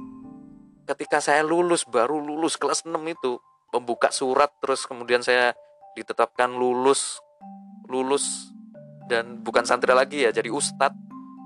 Ketika 0.83 1.23
saya 1.23 1.41
lulus, 1.41 1.87
baru 1.87 2.19
lulus 2.19 2.59
kelas 2.59 2.83
6 2.83 2.91
itu, 3.07 3.39
membuka 3.71 4.11
surat 4.11 4.51
terus 4.59 4.83
kemudian 4.83 5.23
saya 5.23 5.55
ditetapkan 5.95 6.51
lulus, 6.51 7.23
lulus 7.93 8.49
dan 9.05 9.45
bukan 9.45 9.61
santri 9.61 9.93
lagi 9.93 10.25
ya, 10.25 10.33
jadi 10.33 10.49
ustadz. 10.49 10.97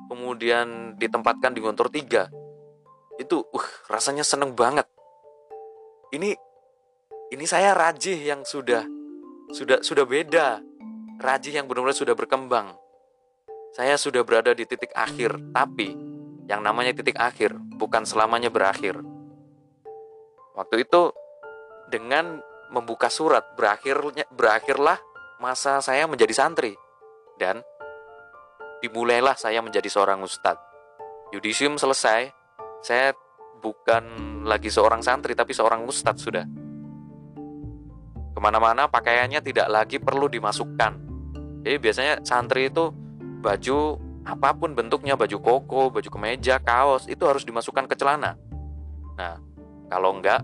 Kemudian 0.07 0.95
ditempatkan 0.95 1.51
di 1.51 1.59
Gontor 1.59 1.91
3. 1.91 3.19
Itu 3.19 3.43
uh, 3.43 3.67
rasanya 3.91 4.23
seneng 4.23 4.55
banget. 4.55 4.87
Ini 6.15 6.31
ini 7.35 7.43
saya 7.43 7.75
rajih 7.75 8.15
yang 8.15 8.47
sudah 8.47 8.87
sudah 9.51 9.83
sudah 9.83 10.07
beda. 10.07 10.63
Rajih 11.19 11.59
yang 11.59 11.67
benar-benar 11.67 11.97
sudah 11.97 12.15
berkembang 12.15 12.71
saya 13.77 13.93
sudah 13.93 14.25
berada 14.25 14.57
di 14.57 14.65
titik 14.65 14.89
akhir, 14.97 15.37
tapi 15.53 15.93
yang 16.49 16.65
namanya 16.65 16.97
titik 16.97 17.13
akhir 17.13 17.53
bukan 17.77 18.09
selamanya 18.09 18.49
berakhir. 18.49 18.97
Waktu 20.57 20.81
itu 20.81 21.13
dengan 21.93 22.41
membuka 22.73 23.05
surat 23.13 23.53
berakhirnya 23.53 24.25
berakhirlah 24.33 24.97
masa 25.37 25.77
saya 25.85 26.09
menjadi 26.09 26.33
santri 26.33 26.73
dan 27.37 27.61
dimulailah 28.81 29.37
saya 29.37 29.61
menjadi 29.61 29.89
seorang 29.89 30.21
ustadz. 30.25 30.61
Yudisium 31.33 31.77
selesai, 31.77 32.31
saya 32.81 33.13
bukan 33.61 34.03
lagi 34.47 34.71
seorang 34.71 35.01
santri 35.03 35.33
tapi 35.37 35.53
seorang 35.53 35.85
ustadz 35.85 36.23
sudah. 36.23 36.45
Ke 38.33 38.39
mana-mana 38.39 38.85
pakaiannya 38.85 39.41
tidak 39.41 39.67
lagi 39.69 39.97
perlu 39.97 40.29
dimasukkan. 40.29 40.93
Jadi 41.65 41.77
biasanya 41.81 42.13
santri 42.21 42.69
itu 42.69 42.93
baju 43.41 43.97
apa 44.27 44.51
pun 44.53 44.75
bentuknya, 44.75 45.15
baju 45.15 45.37
koko, 45.39 45.89
baju 45.89 46.09
kemeja, 46.11 46.59
kaos, 46.59 47.07
itu 47.07 47.23
harus 47.23 47.47
dimasukkan 47.47 47.87
ke 47.87 47.95
celana. 47.95 48.35
Nah, 49.17 49.39
kalau 49.89 50.19
enggak, 50.19 50.43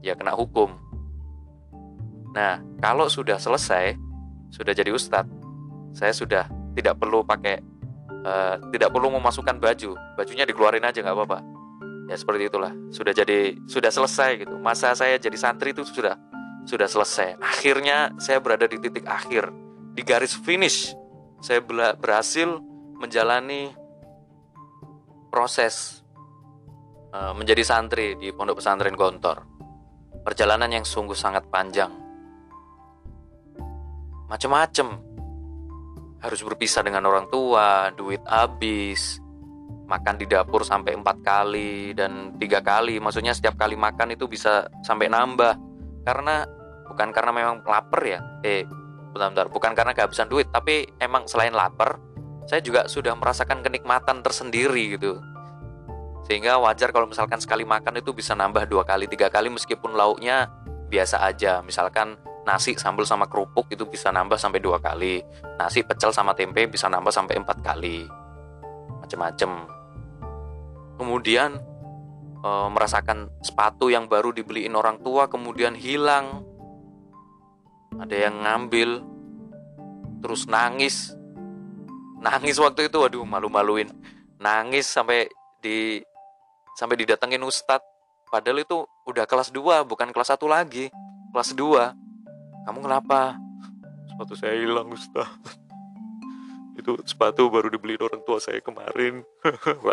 ya 0.00 0.16
kena 0.16 0.32
hukum. 0.32 0.89
Nah, 2.36 2.62
kalau 2.78 3.10
sudah 3.10 3.36
selesai, 3.36 3.98
sudah 4.54 4.72
jadi 4.74 4.94
ustadz, 4.94 5.30
saya 5.94 6.14
sudah 6.14 6.46
tidak 6.78 6.98
perlu 6.98 7.26
pakai, 7.26 7.58
uh, 8.22 8.56
tidak 8.70 8.94
perlu 8.94 9.10
memasukkan 9.18 9.58
baju, 9.58 9.98
bajunya 10.14 10.46
dikeluarin 10.46 10.86
aja 10.86 11.02
nggak 11.02 11.16
apa-apa. 11.16 11.38
Ya 12.06 12.18
seperti 12.18 12.50
itulah, 12.50 12.74
sudah 12.90 13.14
jadi, 13.14 13.54
sudah 13.70 13.90
selesai 13.90 14.46
gitu. 14.46 14.54
Masa 14.58 14.94
saya 14.94 15.18
jadi 15.18 15.34
santri 15.38 15.74
itu 15.74 15.82
sudah, 15.86 16.18
sudah 16.66 16.86
selesai. 16.86 17.38
Akhirnya 17.38 18.14
saya 18.18 18.38
berada 18.42 18.66
di 18.66 18.78
titik 18.78 19.06
akhir, 19.06 19.50
di 19.94 20.02
garis 20.06 20.34
finish 20.34 20.94
saya 21.40 21.64
berhasil 21.96 22.60
menjalani 23.00 23.72
proses 25.32 26.04
uh, 27.16 27.32
menjadi 27.32 27.64
santri 27.64 28.12
di 28.20 28.28
Pondok 28.28 28.60
Pesantren 28.60 28.92
Gontor. 28.92 29.48
Perjalanan 30.20 30.68
yang 30.68 30.84
sungguh 30.84 31.16
sangat 31.16 31.48
panjang. 31.48 31.88
Macam-macam. 34.30 35.10
Harus 36.20 36.40
berpisah 36.44 36.84
dengan 36.84 37.08
orang 37.08 37.32
tua, 37.32 37.90
duit 37.96 38.20
habis, 38.28 39.18
makan 39.88 40.20
di 40.20 40.28
dapur 40.28 40.62
sampai 40.62 40.92
empat 40.94 41.24
kali 41.24 41.96
dan 41.96 42.36
tiga 42.36 42.60
kali. 42.60 43.00
Maksudnya 43.00 43.32
setiap 43.32 43.56
kali 43.56 43.74
makan 43.74 44.14
itu 44.14 44.28
bisa 44.28 44.68
sampai 44.84 45.08
nambah. 45.08 45.56
Karena 46.04 46.44
bukan 46.86 47.08
karena 47.10 47.32
memang 47.32 47.64
lapar 47.64 48.04
ya. 48.04 48.20
Eh, 48.44 48.68
bentar-bentar 49.10 49.50
bukan 49.50 49.72
karena 49.74 49.92
kehabisan 49.92 50.30
duit 50.30 50.48
tapi 50.54 50.86
emang 51.02 51.26
selain 51.26 51.52
lapar 51.54 51.98
saya 52.46 52.62
juga 52.62 52.86
sudah 52.86 53.14
merasakan 53.18 53.62
kenikmatan 53.62 54.22
tersendiri 54.22 54.96
gitu 54.96 55.18
sehingga 56.30 56.62
wajar 56.62 56.94
kalau 56.94 57.10
misalkan 57.10 57.42
sekali 57.42 57.66
makan 57.66 57.98
itu 57.98 58.14
bisa 58.14 58.38
nambah 58.38 58.70
dua 58.70 58.86
kali 58.86 59.10
tiga 59.10 59.26
kali 59.26 59.50
meskipun 59.50 59.98
lauknya 59.98 60.46
biasa 60.86 61.26
aja 61.26 61.58
misalkan 61.66 62.14
nasi 62.50 62.74
sambal 62.74 63.06
sama 63.06 63.30
kerupuk 63.30 63.70
itu 63.70 63.86
bisa 63.86 64.10
nambah 64.10 64.34
sampai 64.34 64.58
dua 64.58 64.82
kali. 64.82 65.22
Nasi 65.54 65.86
pecel 65.86 66.10
sama 66.10 66.34
tempe 66.34 66.66
bisa 66.66 66.90
nambah 66.90 67.14
sampai 67.14 67.38
empat 67.38 67.62
kali. 67.62 68.10
Macem-macem. 68.98 69.70
Kemudian 70.98 71.62
e, 72.42 72.50
merasakan 72.74 73.30
sepatu 73.38 73.86
yang 73.86 74.10
baru 74.10 74.34
dibeliin 74.34 74.74
orang 74.74 74.98
tua 74.98 75.30
kemudian 75.30 75.78
hilang. 75.78 76.42
Ada 78.02 78.26
yang 78.26 78.42
ngambil 78.42 78.90
terus 80.26 80.50
nangis. 80.50 81.14
Nangis 82.18 82.58
waktu 82.58 82.90
itu 82.90 82.98
waduh 82.98 83.22
malu-maluin. 83.22 83.94
Nangis 84.42 84.90
sampai 84.90 85.30
di 85.62 86.02
sampai 86.74 86.98
didatengin 86.98 87.46
ustadz. 87.46 87.86
Padahal 88.26 88.62
itu 88.62 88.82
udah 89.06 89.26
kelas 89.26 89.54
2 89.54 89.86
bukan 89.86 90.10
kelas 90.14 90.34
1 90.38 90.46
lagi 90.46 90.86
kelas 91.34 91.54
2 91.58 92.09
kamu 92.68 92.78
kenapa? 92.84 93.38
Sepatu 94.10 94.34
saya 94.36 94.54
hilang 94.58 94.92
ustadz 94.92 95.60
itu 96.80 96.96
sepatu 97.04 97.52
baru 97.52 97.68
dibeli 97.68 97.94
orang 98.00 98.24
tua 98.24 98.40
saya 98.40 98.58
kemarin. 98.64 99.20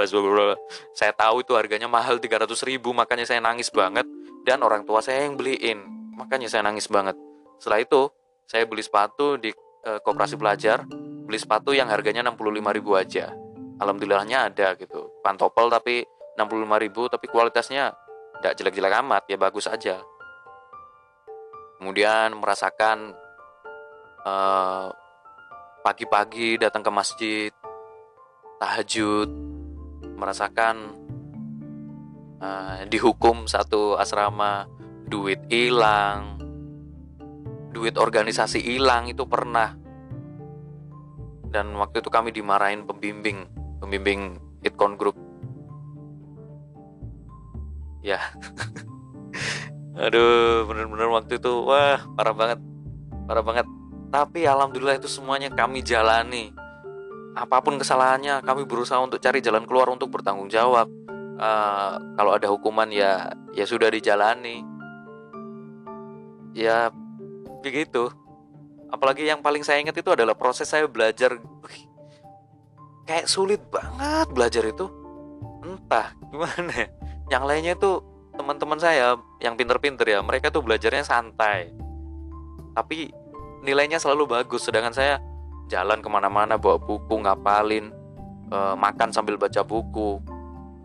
Saya 0.95 1.11
tahu 1.11 1.43
itu 1.43 1.53
harganya 1.53 1.91
mahal 1.91 2.18
300 2.18 2.47
ribu. 2.63 2.95
Makanya 2.95 3.28
saya 3.28 3.43
nangis 3.43 3.68
banget. 3.70 4.07
Dan 4.47 4.63
orang 4.63 4.88
tua 4.88 5.03
saya 5.03 5.28
yang 5.28 5.36
beliin. 5.36 5.84
Makanya 6.15 6.47
saya 6.47 6.63
nangis 6.63 6.88
banget. 6.88 7.20
Setelah 7.59 7.84
itu, 7.84 8.01
saya 8.47 8.63
beli 8.63 8.80
sepatu 8.80 9.36
di 9.36 9.51
e, 9.84 9.91
koperasi 9.99 10.39
pelajar. 10.39 10.88
beli 11.28 11.43
sepatu 11.43 11.76
yang 11.76 11.91
harganya 11.91 12.24
65.000 12.24 13.03
aja. 13.03 13.36
Alhamdulillahnya 13.84 14.47
ada 14.47 14.80
gitu. 14.80 15.11
Pantopel 15.20 15.68
tapi 15.68 16.07
65.000 16.39 17.11
tapi 17.11 17.26
kualitasnya 17.28 17.91
tidak 18.39 18.53
jelek-jelek 18.63 18.95
amat. 19.03 19.28
Ya 19.28 19.36
bagus 19.36 19.68
aja 19.68 19.99
kemudian 21.78 22.38
merasakan 22.38 23.13
uh, 24.25 24.89
pagi-pagi 25.86 26.59
datang 26.59 26.84
ke 26.84 26.91
masjid 26.91 27.51
tahajud 28.57 29.30
merasakan 30.17 30.97
uh, 32.41 32.84
dihukum 32.89 33.45
satu 33.45 33.95
asrama 33.95 34.65
duit 35.07 35.39
hilang 35.47 36.38
duit 37.78 37.93
organisasi 37.93 38.57
hilang 38.65 39.05
itu 39.05 39.21
pernah. 39.30 39.78
Dan 41.47 41.78
waktu 41.78 42.01
itu 42.01 42.09
kami 42.09 42.34
dimarahin 42.34 42.89
pembimbing 42.89 43.45
pembimbing 43.78 44.41
Itcon 44.65 44.97
Group. 44.97 45.13
Ya 48.01 48.17
aduh 49.97 50.69
bener-bener 50.69 51.09
waktu 51.09 51.41
itu 51.41 51.51
wah 51.65 52.01
parah 52.13 52.35
banget. 52.37 52.59
Parah 53.25 53.43
banget. 53.43 53.65
Tapi 54.07 54.47
alhamdulillah 54.47 55.01
itu 55.01 55.09
semuanya 55.09 55.51
kami 55.51 55.83
jalani. 55.83 56.53
Apa 57.37 57.61
pun 57.61 57.77
kesalahannya 57.77 58.41
kami 58.41 58.65
berusaha 58.65 58.97
untuk 59.01 59.21
cari 59.21 59.43
jalan 59.43 59.67
keluar 59.67 59.89
untuk 59.91 60.09
bertanggung 60.13 60.47
jawab. 60.47 60.87
Uh, 61.37 62.01
kalau 62.17 62.33
ada 62.33 62.49
hukuman 62.49 62.89
ya 62.89 63.29
ya 63.53 63.65
sudah 63.65 63.91
dijalani. 63.91 64.63
Ya 66.55 66.89
begitu. 67.61 68.09
Apalagi 68.87 69.27
yang 69.27 69.43
paling 69.43 69.61
saya 69.67 69.83
ingat 69.83 69.99
itu 69.99 70.09
adalah 70.15 70.33
proses 70.33 70.71
saya 70.71 70.87
belajar 70.87 71.35
kayak 73.07 73.27
sulit 73.27 73.59
banget 73.67 74.27
belajar 74.31 74.63
itu. 74.63 74.87
Entah 75.61 76.15
gimana 76.31 76.71
ya. 76.71 76.87
yang 77.27 77.43
lainnya 77.43 77.75
itu 77.75 77.99
teman-teman 78.38 78.77
saya 78.77 79.17
yang 79.41 79.57
pinter-pinter 79.57 80.05
ya 80.05 80.21
mereka 80.21 80.53
tuh 80.53 80.61
belajarnya 80.61 81.03
santai. 81.03 81.73
Tapi 82.77 83.09
nilainya 83.65 83.97
selalu 83.97 84.38
bagus 84.38 84.69
sedangkan 84.69 84.93
saya 84.93 85.17
jalan 85.67 85.99
ke 85.99 86.07
mana-mana 86.07 86.55
bawa 86.55 86.77
buku 86.79 87.19
ngapalin 87.25 87.91
uh, 88.53 88.77
makan 88.77 89.11
sambil 89.11 89.35
baca 89.35 89.65
buku 89.65 90.21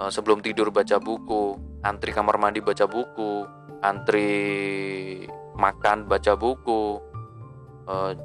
uh, 0.00 0.10
sebelum 0.10 0.40
tidur 0.42 0.72
baca 0.72 0.98
buku 0.98 1.54
antri 1.84 2.10
kamar 2.10 2.40
mandi 2.40 2.58
baca 2.58 2.88
buku 2.88 3.46
antri 3.84 5.28
makan 5.54 6.08
baca 6.08 6.34
buku 6.34 6.98
uh, 7.86 8.16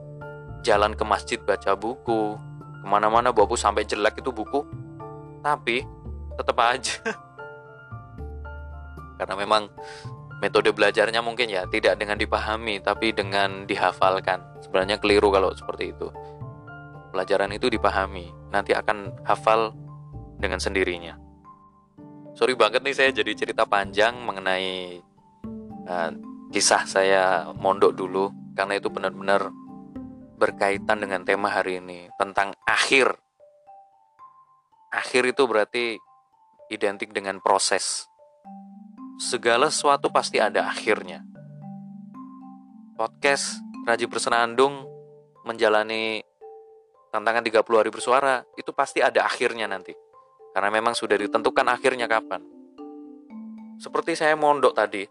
jalan 0.65 0.95
ke 0.97 1.03
masjid 1.05 1.37
baca 1.43 1.75
buku 1.77 2.39
ke 2.81 2.85
mana-mana 2.87 3.35
bawa 3.35 3.51
buku 3.51 3.59
sampai 3.59 3.83
jelek 3.83 4.23
itu 4.23 4.31
buku. 4.31 4.63
Tapi 5.43 5.85
tetap 6.37 6.57
aja 6.59 6.97
karena 9.17 9.35
memang 9.35 9.69
metode 10.37 10.69
belajarnya 10.69 11.25
mungkin 11.25 11.49
ya 11.49 11.65
tidak 11.65 11.97
dengan 11.97 12.17
dipahami 12.17 12.77
tapi 12.81 13.11
dengan 13.13 13.65
dihafalkan. 13.65 14.41
Sebenarnya 14.61 15.01
keliru 15.01 15.33
kalau 15.33 15.49
seperti 15.53 15.93
itu. 15.93 16.07
Pelajaran 17.09 17.49
itu 17.53 17.67
dipahami 17.73 18.29
nanti 18.53 18.77
akan 18.77 19.25
hafal 19.25 19.73
dengan 20.37 20.61
sendirinya. 20.61 21.17
Sorry 22.37 22.53
banget 22.53 22.85
nih 22.85 22.93
saya 22.93 23.09
jadi 23.09 23.33
cerita 23.33 23.65
panjang 23.65 24.21
mengenai 24.21 25.01
uh, 25.89 26.11
kisah 26.53 26.85
saya 26.85 27.23
mondok 27.57 27.97
dulu 27.97 28.29
karena 28.53 28.77
itu 28.77 28.93
benar-benar 28.93 29.49
berkaitan 30.37 31.01
dengan 31.01 31.25
tema 31.25 31.49
hari 31.49 31.81
ini 31.81 32.13
tentang 32.21 32.53
akhir. 32.69 33.17
Akhir 34.93 35.25
itu 35.25 35.43
berarti 35.49 35.97
identik 36.69 37.09
dengan 37.11 37.41
proses 37.41 38.06
segala 39.17 39.73
sesuatu 39.73 40.13
pasti 40.13 40.37
ada 40.37 40.69
akhirnya. 40.69 41.25
Podcast 42.93 43.57
Raji 43.85 44.05
Bersenandung 44.05 44.85
menjalani 45.41 46.21
tantangan 47.09 47.41
30 47.41 47.65
hari 47.81 47.89
bersuara 47.89 48.45
itu 48.53 48.69
pasti 48.73 49.01
ada 49.01 49.25
akhirnya 49.25 49.65
nanti. 49.65 49.93
Karena 50.53 50.69
memang 50.69 50.93
sudah 50.93 51.17
ditentukan 51.17 51.65
akhirnya 51.65 52.05
kapan. 52.05 52.41
Seperti 53.77 54.17
saya 54.17 54.33
mondok 54.33 54.73
tadi, 54.73 55.05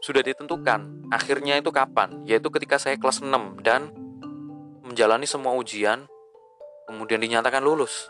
sudah 0.00 0.24
ditentukan 0.24 1.12
akhirnya 1.12 1.60
itu 1.60 1.68
kapan, 1.68 2.24
yaitu 2.24 2.48
ketika 2.48 2.80
saya 2.80 2.96
kelas 2.96 3.20
6 3.20 3.60
dan 3.60 3.92
menjalani 4.80 5.28
semua 5.28 5.52
ujian, 5.52 6.08
kemudian 6.88 7.20
dinyatakan 7.20 7.60
lulus. 7.60 8.08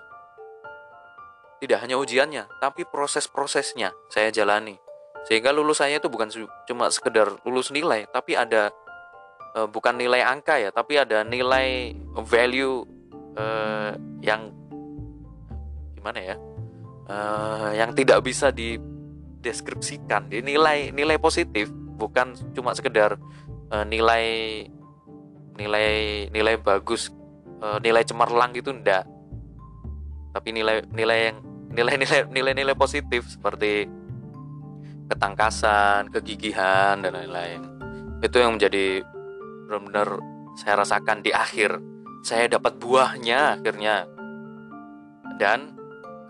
Tidak 1.63 1.79
hanya 1.79 1.95
ujiannya, 1.95 2.59
tapi 2.59 2.83
proses-prosesnya 2.83 3.95
saya 4.11 4.35
jalani. 4.35 4.75
Sehingga 5.31 5.55
lulus 5.55 5.79
saya 5.79 6.03
itu 6.03 6.11
bukan 6.11 6.27
cuma 6.67 6.91
sekedar 6.91 7.39
lulus 7.47 7.71
nilai, 7.71 8.11
tapi 8.11 8.35
ada 8.35 8.75
uh, 9.55 9.71
bukan 9.71 9.95
nilai 9.95 10.27
angka 10.27 10.59
ya, 10.59 10.75
tapi 10.75 10.99
ada 10.99 11.23
nilai 11.23 11.95
value 12.27 12.83
uh, 13.39 13.95
yang 14.19 14.51
gimana 15.95 16.35
ya? 16.35 16.37
Uh, 17.07 17.71
yang 17.79 17.95
tidak 17.95 18.27
bisa 18.27 18.51
dideskripsikan. 18.51 20.27
Jadi 20.27 20.43
nilai 20.43 20.91
nilai 20.91 21.15
positif 21.23 21.71
bukan 21.95 22.35
cuma 22.59 22.75
sekedar 22.75 23.15
uh, 23.71 23.87
nilai 23.87 24.67
nilai 25.63 26.27
nilai 26.35 26.59
bagus, 26.59 27.15
uh, 27.63 27.79
nilai 27.79 28.03
cemerlang 28.03 28.51
gitu 28.51 28.75
enggak. 28.75 29.07
Tapi 30.35 30.49
nilai 30.51 30.83
nilai 30.91 31.31
yang 31.31 31.52
nilai-nilai 31.73 32.29
nilai-nilai 32.29 32.77
positif 32.77 33.25
seperti 33.29 33.89
ketangkasan, 35.09 36.13
kegigihan 36.13 37.01
dan 37.01 37.13
lain-lain. 37.17 37.61
Itu 38.25 38.41
yang 38.41 38.57
menjadi 38.57 39.05
benar-benar 39.69 40.21
saya 40.57 40.85
rasakan 40.85 41.25
di 41.25 41.33
akhir. 41.33 41.81
Saya 42.23 42.47
dapat 42.49 42.79
buahnya 42.79 43.61
akhirnya. 43.61 44.07
Dan 45.41 45.75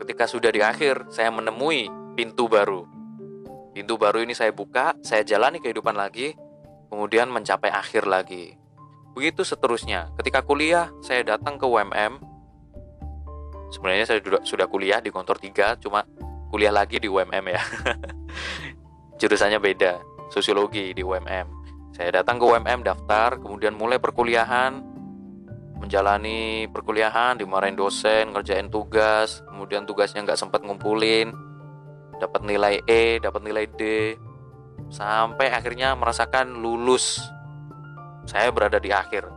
ketika 0.01 0.25
sudah 0.25 0.49
di 0.49 0.65
akhir, 0.65 1.11
saya 1.13 1.29
menemui 1.29 1.91
pintu 2.17 2.49
baru. 2.49 2.89
Pintu 3.77 4.01
baru 4.01 4.25
ini 4.25 4.33
saya 4.33 4.55
buka, 4.55 4.97
saya 5.05 5.25
jalani 5.25 5.61
kehidupan 5.61 5.97
lagi, 5.97 6.33
kemudian 6.89 7.29
mencapai 7.29 7.69
akhir 7.69 8.09
lagi. 8.09 8.57
Begitu 9.13 9.45
seterusnya. 9.45 10.13
Ketika 10.17 10.41
kuliah, 10.41 10.89
saya 11.05 11.21
datang 11.25 11.61
ke 11.61 11.69
UMM 11.69 12.32
sebenarnya 13.73 14.05
saya 14.05 14.19
sudah, 14.21 14.43
sudah 14.45 14.67
kuliah 14.69 15.01
di 15.01 15.09
kontor 15.09 15.41
3 15.41 15.81
cuma 15.81 16.05
kuliah 16.53 16.71
lagi 16.71 17.01
di 17.01 17.09
UMM 17.09 17.45
ya. 17.49 17.63
Jurusannya 19.21 19.59
beda 19.59 20.05
sosiologi 20.29 20.93
di 20.93 21.01
UMM 21.01 21.63
saya 21.93 22.09
datang 22.25 22.41
ke 22.41 22.45
UMM 22.49 22.81
daftar 22.81 23.37
kemudian 23.37 23.77
mulai 23.77 24.01
perkuliahan. 24.01 24.81
Menjalani 25.77 26.71
perkuliahan 26.71 27.37
dimarahin 27.37 27.77
dosen 27.77 28.33
ngerjain 28.33 28.71
tugas 28.73 29.45
kemudian 29.51 29.85
tugasnya 29.85 30.25
nggak 30.25 30.41
sempat 30.41 30.65
ngumpulin. 30.65 31.37
Dapat 32.17 32.49
nilai 32.49 32.81
E 32.89 33.21
dapat 33.21 33.45
nilai 33.45 33.69
D. 33.69 33.83
Sampai 34.89 35.53
akhirnya 35.53 35.93
merasakan 35.93 36.65
lulus. 36.65 37.21
Saya 38.25 38.49
berada 38.49 38.81
di 38.81 38.89
akhir. 38.89 39.29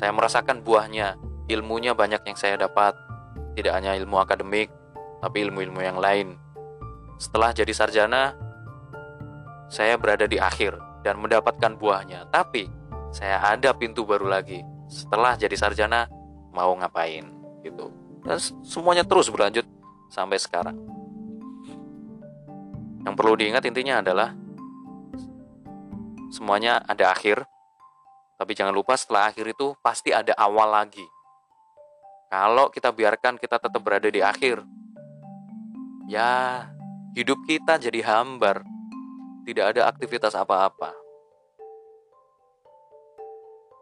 Saya 0.00 0.14
merasakan 0.16 0.64
buahnya 0.64 1.20
ilmunya 1.50 1.92
banyak 1.92 2.24
yang 2.24 2.38
saya 2.38 2.56
dapat 2.56 2.96
tidak 3.54 3.72
hanya 3.76 3.96
ilmu 3.98 4.20
akademik, 4.20 4.70
tapi 5.20 5.46
ilmu-ilmu 5.46 5.80
yang 5.82 5.98
lain. 6.00 6.38
Setelah 7.20 7.52
jadi 7.52 7.72
sarjana, 7.76 8.32
saya 9.68 9.94
berada 10.00 10.24
di 10.24 10.40
akhir 10.40 10.74
dan 11.04 11.20
mendapatkan 11.20 11.76
buahnya. 11.76 12.32
Tapi 12.32 12.66
saya 13.12 13.42
ada 13.44 13.76
pintu 13.76 14.08
baru 14.08 14.26
lagi. 14.26 14.64
Setelah 14.90 15.38
jadi 15.38 15.54
sarjana, 15.54 16.10
mau 16.50 16.74
ngapain 16.74 17.28
gitu. 17.62 17.92
Dan 18.26 18.36
semuanya 18.66 19.06
terus 19.06 19.30
berlanjut 19.30 19.64
sampai 20.10 20.38
sekarang. 20.40 20.76
Yang 23.00 23.14
perlu 23.16 23.34
diingat 23.36 23.64
intinya 23.64 24.04
adalah 24.04 24.34
semuanya 26.32 26.84
ada 26.84 27.12
akhir. 27.12 27.44
Tapi 28.40 28.52
jangan 28.56 28.72
lupa 28.72 28.96
setelah 28.96 29.28
akhir 29.28 29.52
itu 29.52 29.76
pasti 29.84 30.12
ada 30.12 30.32
awal 30.36 30.72
lagi. 30.72 31.04
Kalau 32.30 32.70
kita 32.70 32.94
biarkan 32.94 33.42
kita 33.42 33.58
tetap 33.58 33.82
berada 33.82 34.06
di 34.06 34.22
akhir, 34.22 34.62
ya 36.06 36.62
hidup 37.18 37.42
kita 37.42 37.74
jadi 37.82 38.06
hambar. 38.06 38.62
Tidak 39.42 39.66
ada 39.74 39.90
aktivitas 39.90 40.38
apa-apa. 40.38 40.94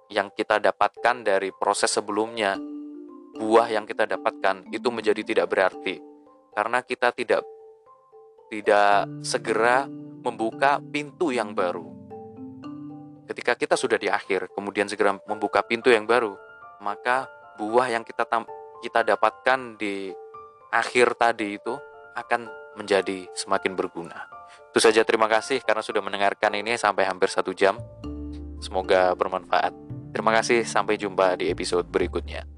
Yang 0.09 0.33
kita 0.41 0.57
dapatkan 0.65 1.21
dari 1.21 1.53
proses 1.53 1.93
sebelumnya, 1.93 2.57
buah 3.37 3.69
yang 3.69 3.85
kita 3.85 4.09
dapatkan 4.09 4.65
itu 4.73 4.89
menjadi 4.89 5.21
tidak 5.21 5.47
berarti 5.53 6.01
karena 6.59 6.83
kita 6.83 7.15
tidak 7.15 7.47
tidak 8.49 9.07
segera 9.23 9.87
membuka 10.25 10.83
pintu 10.83 11.31
yang 11.31 11.55
baru. 11.55 11.87
Ketika 13.29 13.55
kita 13.55 13.77
sudah 13.77 14.01
di 14.01 14.09
akhir, 14.09 14.51
kemudian 14.57 14.89
segera 14.89 15.21
membuka 15.29 15.61
pintu 15.63 15.93
yang 15.93 16.09
baru, 16.09 16.33
maka 16.81 17.29
buah 17.59 17.91
yang 17.91 18.07
kita 18.07 18.25
kita 18.79 19.03
dapatkan 19.03 19.75
di 19.75 20.15
akhir 20.71 21.19
tadi 21.19 21.59
itu 21.59 21.75
akan 22.15 22.47
menjadi 22.79 23.27
semakin 23.35 23.75
berguna. 23.75 24.31
Itu 24.71 24.79
saja 24.79 25.03
terima 25.03 25.27
kasih 25.27 25.59
karena 25.67 25.83
sudah 25.83 25.99
mendengarkan 25.99 26.55
ini 26.55 26.79
sampai 26.79 27.05
hampir 27.11 27.27
satu 27.27 27.51
jam. 27.51 27.75
Semoga 28.63 29.15
bermanfaat. 29.19 29.75
Terima 30.15 30.35
kasih, 30.35 30.65
sampai 30.65 30.97
jumpa 30.97 31.37
di 31.37 31.53
episode 31.53 31.87
berikutnya. 31.87 32.58